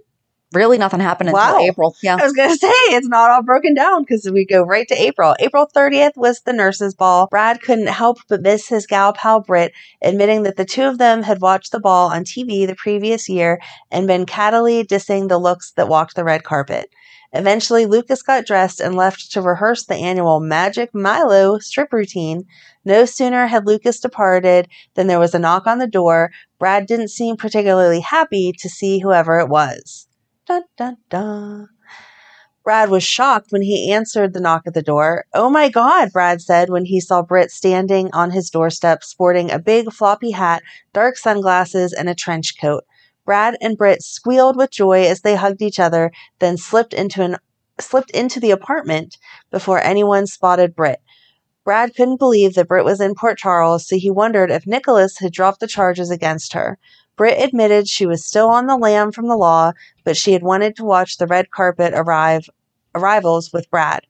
[0.53, 1.61] Really, nothing happened until Wow.
[1.61, 1.97] April.
[2.03, 2.17] Yeah.
[2.21, 4.95] I was going to say it's not all broken down because we go right to
[4.95, 5.35] April.
[5.41, 7.27] April 30th was the nurses' ball.
[7.31, 11.25] Brad couldn't help but miss his gal pal Britt, admitting that the two of them
[11.25, 15.73] had watched the ball on TV the previous year and been cattily dissing the looks
[15.73, 16.91] that walked the red carpet.
[17.37, 22.45] Eventually, Lucas got dressed and left to rehearse the annual Magic Milo strip routine.
[22.85, 26.31] No sooner had Lucas departed than there was a knock on the door.
[26.59, 30.09] Brad didn't seem particularly happy to see whoever it was.
[30.47, 31.69] Dun, dun, dun.
[32.65, 35.25] Brad was shocked when he answered the knock at the door.
[35.33, 39.61] Oh my God, Brad said when he saw Britt standing on his doorstep sporting a
[39.61, 42.83] big floppy hat, dark sunglasses, and a trench coat.
[43.27, 47.37] Brad and Britt squealed with joy as they hugged each other, then slipped into an
[47.79, 49.19] slipped into the apartment
[49.51, 51.03] before anyone spotted Britt.
[51.65, 55.33] Brad couldn't believe that Britt was in Port Charles, so he wondered if Nicholas had
[55.33, 56.79] dropped the charges against her.
[57.17, 59.73] Britt admitted she was still on the lam from the law,
[60.05, 62.49] but she had wanted to watch the red carpet arrive
[62.95, 64.07] arrivals with Brad.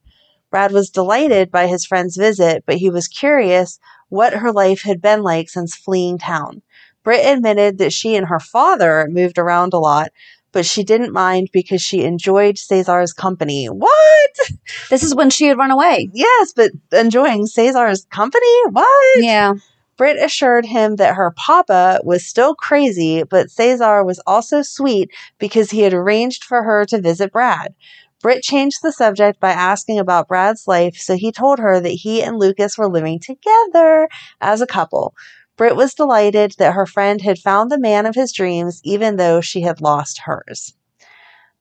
[0.50, 5.00] Brad was delighted by his friend's visit, but he was curious what her life had
[5.00, 6.62] been like since fleeing town.
[7.06, 10.10] Britt admitted that she and her father moved around a lot,
[10.50, 13.66] but she didn't mind because she enjoyed Cesar's company.
[13.66, 14.50] What?
[14.90, 16.10] This is when she had run away.
[16.12, 18.60] Yes, but enjoying Cesar's company?
[18.72, 19.22] What?
[19.22, 19.54] Yeah.
[19.96, 25.70] Britt assured him that her papa was still crazy, but Cesar was also sweet because
[25.70, 27.72] he had arranged for her to visit Brad.
[28.20, 32.20] Britt changed the subject by asking about Brad's life, so he told her that he
[32.20, 34.08] and Lucas were living together
[34.40, 35.14] as a couple.
[35.56, 39.40] Britt was delighted that her friend had found the man of his dreams, even though
[39.40, 40.74] she had lost hers.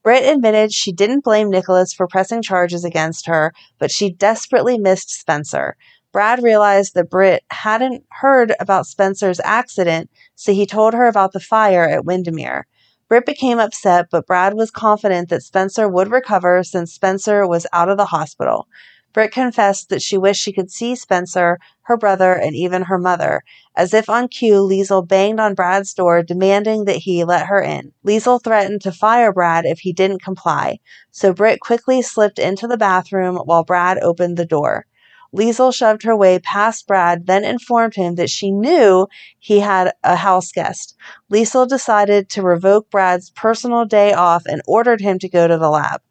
[0.04, 5.10] Britt admitted she didn't blame Nicholas for pressing charges against her, but she desperately missed
[5.10, 5.78] Spencer.
[6.12, 11.40] Brad realized that Britt hadn't heard about Spencer's accident, so he told her about the
[11.40, 12.68] fire at Wyndemere.
[13.08, 17.90] Britt became upset, but Brad was confident that Spencer would recover since Spencer was out
[17.90, 18.68] of the hospital.
[19.16, 23.46] Britt confessed that she wished she could see Spencer, her brother, and even her mother.
[23.74, 27.94] As if on cue, Liesl banged on Brad's door, demanding that he let her in.
[28.06, 30.80] Liesl threatened to fire Brad if he didn't comply,
[31.12, 34.86] so Britt quickly slipped into the bathroom while Brad opened the door.
[35.34, 39.08] Liesl shoved her way past Brad, then informed him that she knew
[39.40, 40.94] he had a house guest.
[41.32, 45.70] Liesl decided to revoke Brad's personal day off and ordered him to go to the
[45.70, 46.02] lab.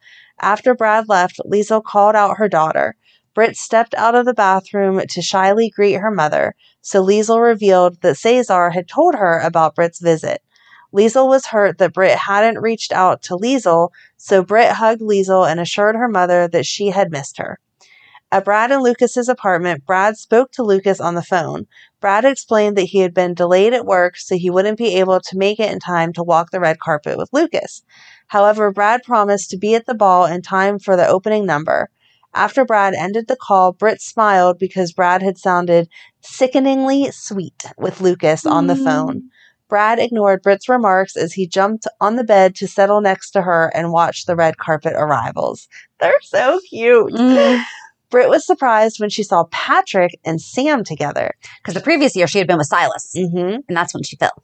[0.40, 2.96] After Brad left, Liesl called out her daughter.
[3.34, 8.16] Britt stepped out of the bathroom to shyly greet her mother, so Liesl revealed that
[8.16, 10.42] Cesar had told her about Britt's visit.
[10.92, 15.58] Liesl was hurt that Britt hadn't reached out to Liesl, so Britt hugged Liesl and
[15.58, 17.58] assured her mother that she had missed her.
[18.30, 21.66] At Brad and Lucas's apartment, Brad spoke to Lucas on the phone.
[22.00, 25.38] Brad explained that he had been delayed at work, so he wouldn't be able to
[25.38, 27.82] make it in time to walk the red carpet with Lucas.
[28.34, 31.88] However, Brad promised to be at the ball in time for the opening number.
[32.34, 35.88] After Brad ended the call, Britt smiled because Brad had sounded
[36.20, 39.30] sickeningly sweet with Lucas on the phone.
[39.68, 43.70] Brad ignored Britt's remarks as he jumped on the bed to settle next to her
[43.72, 45.68] and watch the red carpet arrivals.
[46.00, 47.12] They're so cute.
[47.12, 47.62] Mm.
[48.10, 51.34] Britt was surprised when she saw Patrick and Sam together.
[51.62, 53.60] Because the previous year she had been with Silas, Mm-hmm.
[53.68, 54.42] and that's when she fell.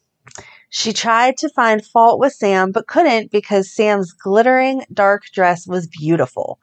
[0.73, 5.89] She tried to find fault with Sam, but couldn't because Sam's glittering dark dress was
[5.89, 6.61] beautiful.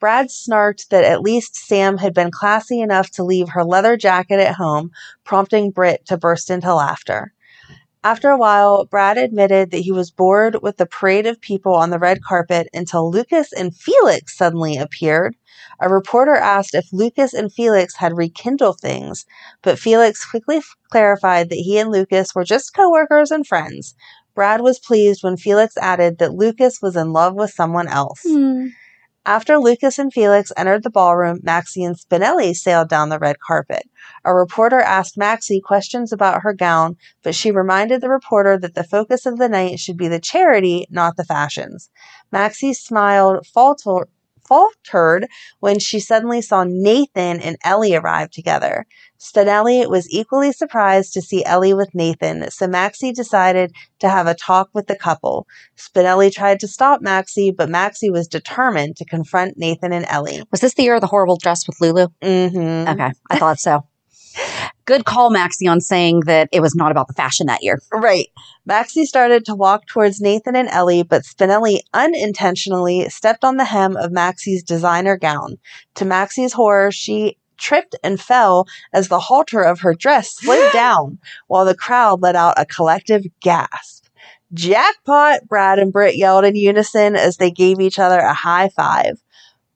[0.00, 4.40] Brad snarked that at least Sam had been classy enough to leave her leather jacket
[4.40, 4.90] at home,
[5.24, 7.34] prompting Britt to burst into laughter.
[8.02, 11.90] After a while, Brad admitted that he was bored with the parade of people on
[11.90, 15.36] the red carpet until Lucas and Felix suddenly appeared.
[15.80, 19.26] A reporter asked if Lucas and Felix had rekindled things,
[19.60, 23.94] but Felix quickly clarified that he and Lucas were just coworkers and friends.
[24.34, 28.22] Brad was pleased when Felix added that Lucas was in love with someone else.
[28.26, 28.68] Hmm.
[29.26, 33.82] After Lucas and Felix entered the ballroom, Maxie and Spinelli sailed down the red carpet.
[34.24, 38.84] A reporter asked Maxie questions about her gown, but she reminded the reporter that the
[38.84, 41.90] focus of the night should be the charity, not the fashions.
[42.30, 44.08] Maxie smiled falter-
[44.50, 45.28] faltered
[45.60, 48.84] when she suddenly saw Nathan and Ellie arrive together.
[49.20, 54.34] Spinelli was equally surprised to see Ellie with Nathan, so Maxie decided to have a
[54.34, 55.46] talk with the couple.
[55.76, 60.42] Spinelli tried to stop Maxie, but Maxie was determined to confront Nathan and Ellie.
[60.50, 62.08] Was this the year of the horrible dress with Lulu?
[62.22, 62.88] Mm-hmm.
[62.88, 63.86] Okay, I thought so.
[64.90, 67.80] Good call, Maxie, on saying that it was not about the fashion that year.
[67.92, 68.26] Right.
[68.66, 73.96] Maxie started to walk towards Nathan and Ellie, but Spinelli unintentionally stepped on the hem
[73.96, 75.58] of Maxie's designer gown.
[75.94, 81.20] To Maxie's horror, she tripped and fell as the halter of her dress slid down,
[81.46, 84.06] while the crowd let out a collective gasp.
[84.52, 85.46] Jackpot!
[85.46, 89.22] Brad and Britt yelled in unison as they gave each other a high five.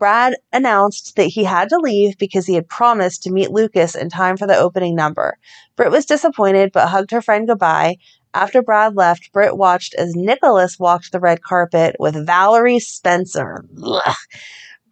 [0.05, 4.11] Brad announced that he had to leave because he had promised to meet Lucas in
[4.11, 5.38] time for the opening number.
[5.76, 7.96] Britt was disappointed but hugged her friend goodbye.
[8.34, 13.64] After Brad left, Britt watched as Nicholas walked the red carpet with Valerie Spencer.
[13.82, 14.14] Ugh.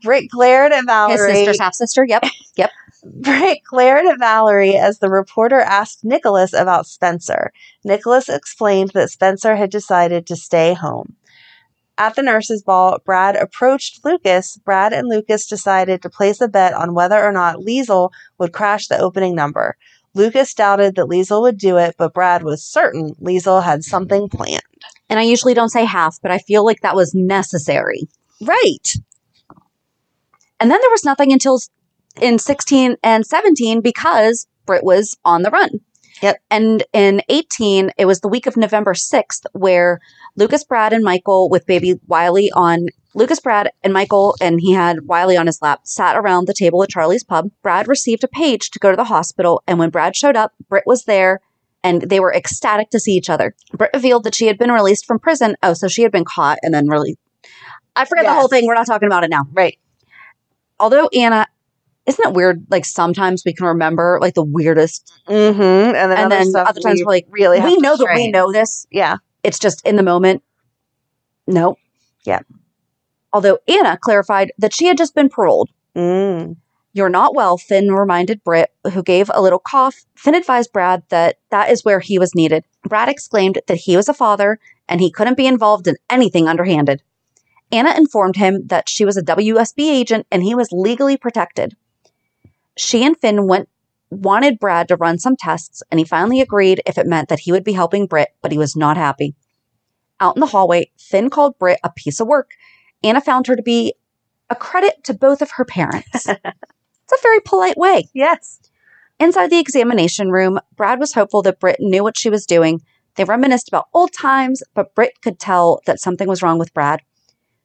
[0.02, 1.28] Britt glared at Valerie.
[1.28, 2.06] His sister's half sister.
[2.08, 2.24] Yep.
[2.56, 2.70] Yep.
[3.04, 7.52] Britt glared at Valerie as the reporter asked Nicholas about Spencer.
[7.84, 11.16] Nicholas explained that Spencer had decided to stay home.
[11.98, 14.56] At the nurses' ball, Brad approached Lucas.
[14.64, 18.86] Brad and Lucas decided to place a bet on whether or not Liesl would crash
[18.86, 19.76] the opening number.
[20.14, 24.62] Lucas doubted that Liesl would do it, but Brad was certain Liesl had something planned.
[25.08, 28.08] And I usually don't say half, but I feel like that was necessary.
[28.40, 28.94] Right.
[30.58, 31.60] And then there was nothing until
[32.20, 35.80] in 16 and 17 because Britt was on the run.
[36.22, 36.40] Yep.
[36.50, 40.00] And in 18, it was the week of November 6th where
[40.36, 45.06] Lucas, Brad, and Michael with baby Wiley on Lucas, Brad, and Michael, and he had
[45.06, 47.50] Wiley on his lap, sat around the table at Charlie's pub.
[47.62, 50.84] Brad received a page to go to the hospital, and when Brad showed up, Britt
[50.86, 51.40] was there,
[51.84, 53.54] and they were ecstatic to see each other.
[53.74, 55.56] Britt revealed that she had been released from prison.
[55.62, 57.18] Oh, so she had been caught and then really.
[57.94, 58.66] I forget the whole thing.
[58.66, 59.78] We're not talking about it now Right.
[60.80, 61.46] although Anna,
[62.06, 62.64] isn't it weird?
[62.70, 65.60] Like sometimes we can remember like the weirdest, Mm-hmm.
[65.60, 68.30] And then, and other, then other times we we're like, really we know that we
[68.30, 68.86] know this.
[68.90, 69.16] Yeah.
[69.42, 70.42] It's just in the moment.
[71.46, 71.76] No.
[72.24, 72.40] Yeah.
[73.32, 75.70] Although Anna clarified that she had just been paroled.
[75.96, 76.56] Mm.
[76.94, 80.04] You're not well, Finn reminded Britt, who gave a little cough.
[80.14, 82.64] Finn advised Brad that that is where he was needed.
[82.84, 87.02] Brad exclaimed that he was a father and he couldn't be involved in anything underhanded.
[87.70, 91.74] Anna informed him that she was a WSB agent and he was legally protected.
[92.76, 93.70] She and Finn went
[94.12, 97.52] wanted Brad to run some tests and he finally agreed if it meant that he
[97.52, 99.34] would be helping Britt, but he was not happy.
[100.20, 102.50] Out in the hallway, Finn called Britt a piece of work.
[103.02, 103.94] Anna found her to be
[104.50, 106.06] a credit to both of her parents.
[106.14, 108.08] it's a very polite way.
[108.12, 108.60] Yes.
[109.18, 112.82] Inside the examination room, Brad was hopeful that Britt knew what she was doing.
[113.14, 117.02] They reminisced about old times, but Britt could tell that something was wrong with Brad.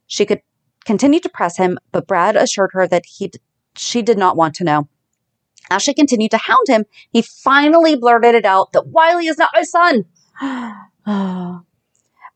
[0.08, 0.42] She could
[0.86, 3.32] continue to press him, but Brad assured her that he
[3.76, 4.88] she did not want to know.
[5.70, 9.52] As she continued to hound him, he finally blurted it out that Wiley is not
[9.54, 10.06] my son.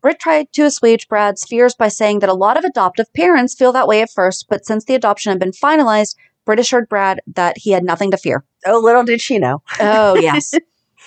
[0.02, 3.72] Britt tried to assuage Brad's fears by saying that a lot of adoptive parents feel
[3.72, 6.16] that way at first, but since the adoption had been finalized,
[6.46, 8.44] Britt assured Brad that he had nothing to fear.
[8.66, 9.62] Oh, little did she know.
[9.80, 10.54] Oh, yes.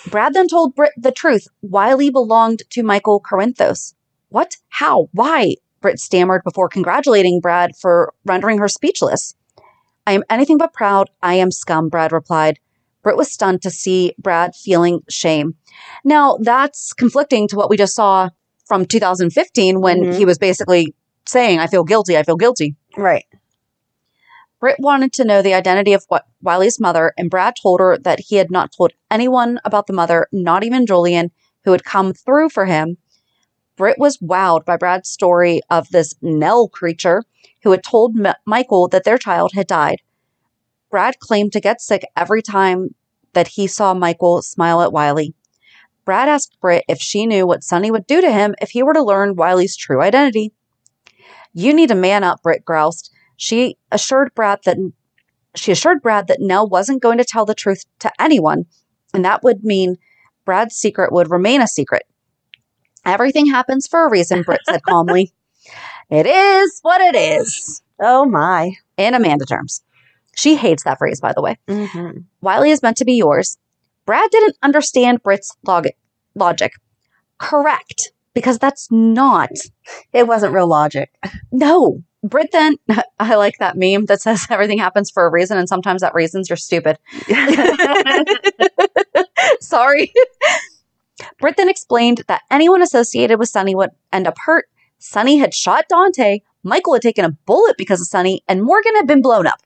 [0.07, 1.47] Brad then told Britt the truth.
[1.61, 3.95] Wiley belonged to Michael Corinthos.
[4.29, 4.57] What?
[4.69, 5.09] How?
[5.11, 5.55] Why?
[5.81, 9.35] Britt stammered before congratulating Brad for rendering her speechless.
[10.07, 11.09] I am anything but proud.
[11.21, 12.59] I am scum, Brad replied.
[13.03, 15.55] Britt was stunned to see Brad feeling shame.
[16.03, 18.29] Now, that's conflicting to what we just saw
[18.65, 20.17] from 2015 when Mhm.
[20.17, 20.95] he was basically
[21.25, 22.75] saying, I feel guilty, I feel guilty.
[22.97, 23.25] Right.
[24.59, 28.19] Britt wanted to know the identity of what Wiley's mother, and Brad told her that
[28.21, 31.29] he had not told anyone about the mother, not even Julian,
[31.63, 32.97] who had come through for him.
[33.75, 37.23] Britt was wowed by Brad's story of this Nell creature
[37.63, 40.01] who had told M- Michael that their child had died.
[40.89, 42.95] Brad claimed to get sick every time
[43.33, 45.33] that he saw Michael smile at Wiley.
[46.05, 48.93] Brad asked Britt if she knew what Sonny would do to him if he were
[48.93, 50.53] to learn Wiley's true identity.
[51.53, 53.11] You need to man up, Britt groused.
[53.37, 54.77] She assured Brad that
[55.55, 58.65] she assured Brad that Nell wasn't going to tell the truth to anyone,
[59.13, 59.95] and that would mean
[60.45, 62.03] Brad's secret would remain a secret.
[63.05, 65.31] Everything happens for a reason, Britt said calmly.
[66.11, 68.73] It is what it is, Oh my.
[68.95, 69.81] in Amanda terms.
[70.35, 71.57] She hates that phrase, by the way.
[71.67, 72.19] Mm-hmm.
[72.41, 73.57] Wiley is meant to be yours.
[74.05, 75.87] Brad didn't understand Britt's log-
[76.35, 76.73] logic.
[77.39, 79.49] Correct, because that's not.
[80.13, 81.09] It wasn't real logic.
[81.51, 82.03] No.
[82.23, 82.75] Britt then,
[83.19, 86.51] I like that meme that says everything happens for a reason, and sometimes that reason's
[86.51, 86.99] you're stupid.
[89.59, 90.13] Sorry.
[91.39, 94.65] Britt then explained that anyone associated with Sonny would end up hurt.
[94.99, 99.07] Sonny had shot Dante, Michael had taken a bullet because of Sonny, and Morgan had
[99.07, 99.61] been blown up.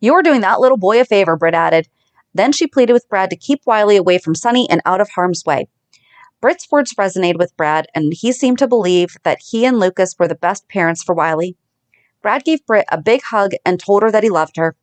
[0.00, 1.88] You're doing that little boy a favor, Britt added.
[2.32, 5.44] Then she pleaded with Brad to keep Wiley away from Sonny and out of harm's
[5.44, 5.68] way.
[6.40, 10.28] Britt's words resonated with Brad, and he seemed to believe that he and Lucas were
[10.28, 11.56] the best parents for Wiley.
[12.22, 14.76] Brad gave Britt a big hug and told her that he loved her.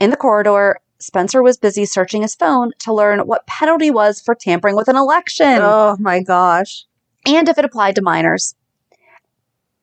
[0.00, 4.34] In the corridor, Spencer was busy searching his phone to learn what penalty was for
[4.34, 6.84] tampering with an election Oh my gosh.
[7.26, 8.54] and if it applied to minors.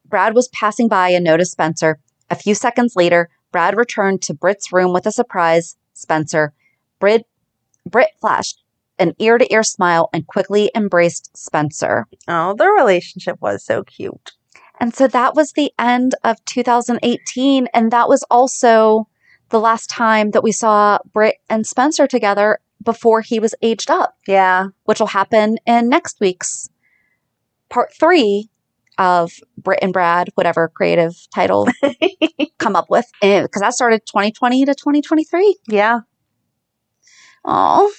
[0.05, 1.99] Brad was passing by and noticed Spencer.
[2.29, 6.53] A few seconds later, Brad returned to Britt's room with a surprise Spencer.
[6.99, 7.25] Brit,
[7.85, 8.63] Britt flashed
[8.99, 12.07] an ear to ear smile and quickly embraced Spencer.
[12.27, 14.31] Oh, their relationship was so cute.
[14.79, 17.67] And so that was the end of 2018.
[17.73, 19.07] And that was also
[19.51, 24.17] the last time that we saw Britt and Spencer together before he was aged up,
[24.27, 24.67] Yeah.
[24.85, 26.69] which will happen in next week's
[27.69, 28.49] part three
[28.97, 31.67] of Britt and Brad, whatever creative title
[32.57, 33.05] come up with.
[33.21, 35.57] Eh, because that started 2020 to 2023.
[35.67, 35.99] Yeah.
[37.45, 37.91] Oh.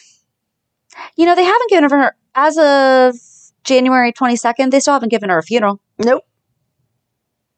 [1.16, 3.16] You know, they haven't given her, as of
[3.64, 5.80] January 22nd, they still haven't given her a funeral.
[5.98, 6.24] Nope.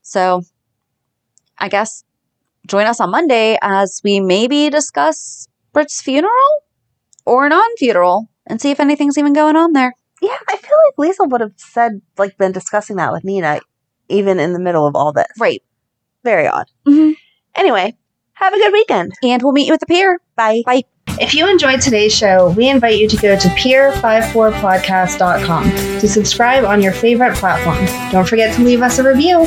[0.03, 0.43] So
[1.59, 2.05] I guess
[2.67, 6.33] join us on Monday as we maybe discuss Britt's funeral
[7.27, 9.93] or non funeral and see if anything's even going on there.
[10.23, 13.61] Yeah, I feel like Lisa would have said, like, been discussing that with Nina,
[14.09, 15.27] even in the middle of all this.
[15.39, 15.63] Right.
[16.23, 16.67] Very odd.
[16.87, 17.15] Mhm.
[17.55, 17.95] Anyway,
[18.35, 19.13] have a good weekend.
[19.23, 20.19] And we'll meet you at the pier.
[20.37, 20.63] Bye.
[20.65, 20.83] Bye.
[21.21, 26.83] If you enjoyed today's show, we invite you to go to pier54podcast.com to subscribe on
[26.83, 27.87] your favorite platform.
[28.11, 29.47] Don't forget to leave us a review.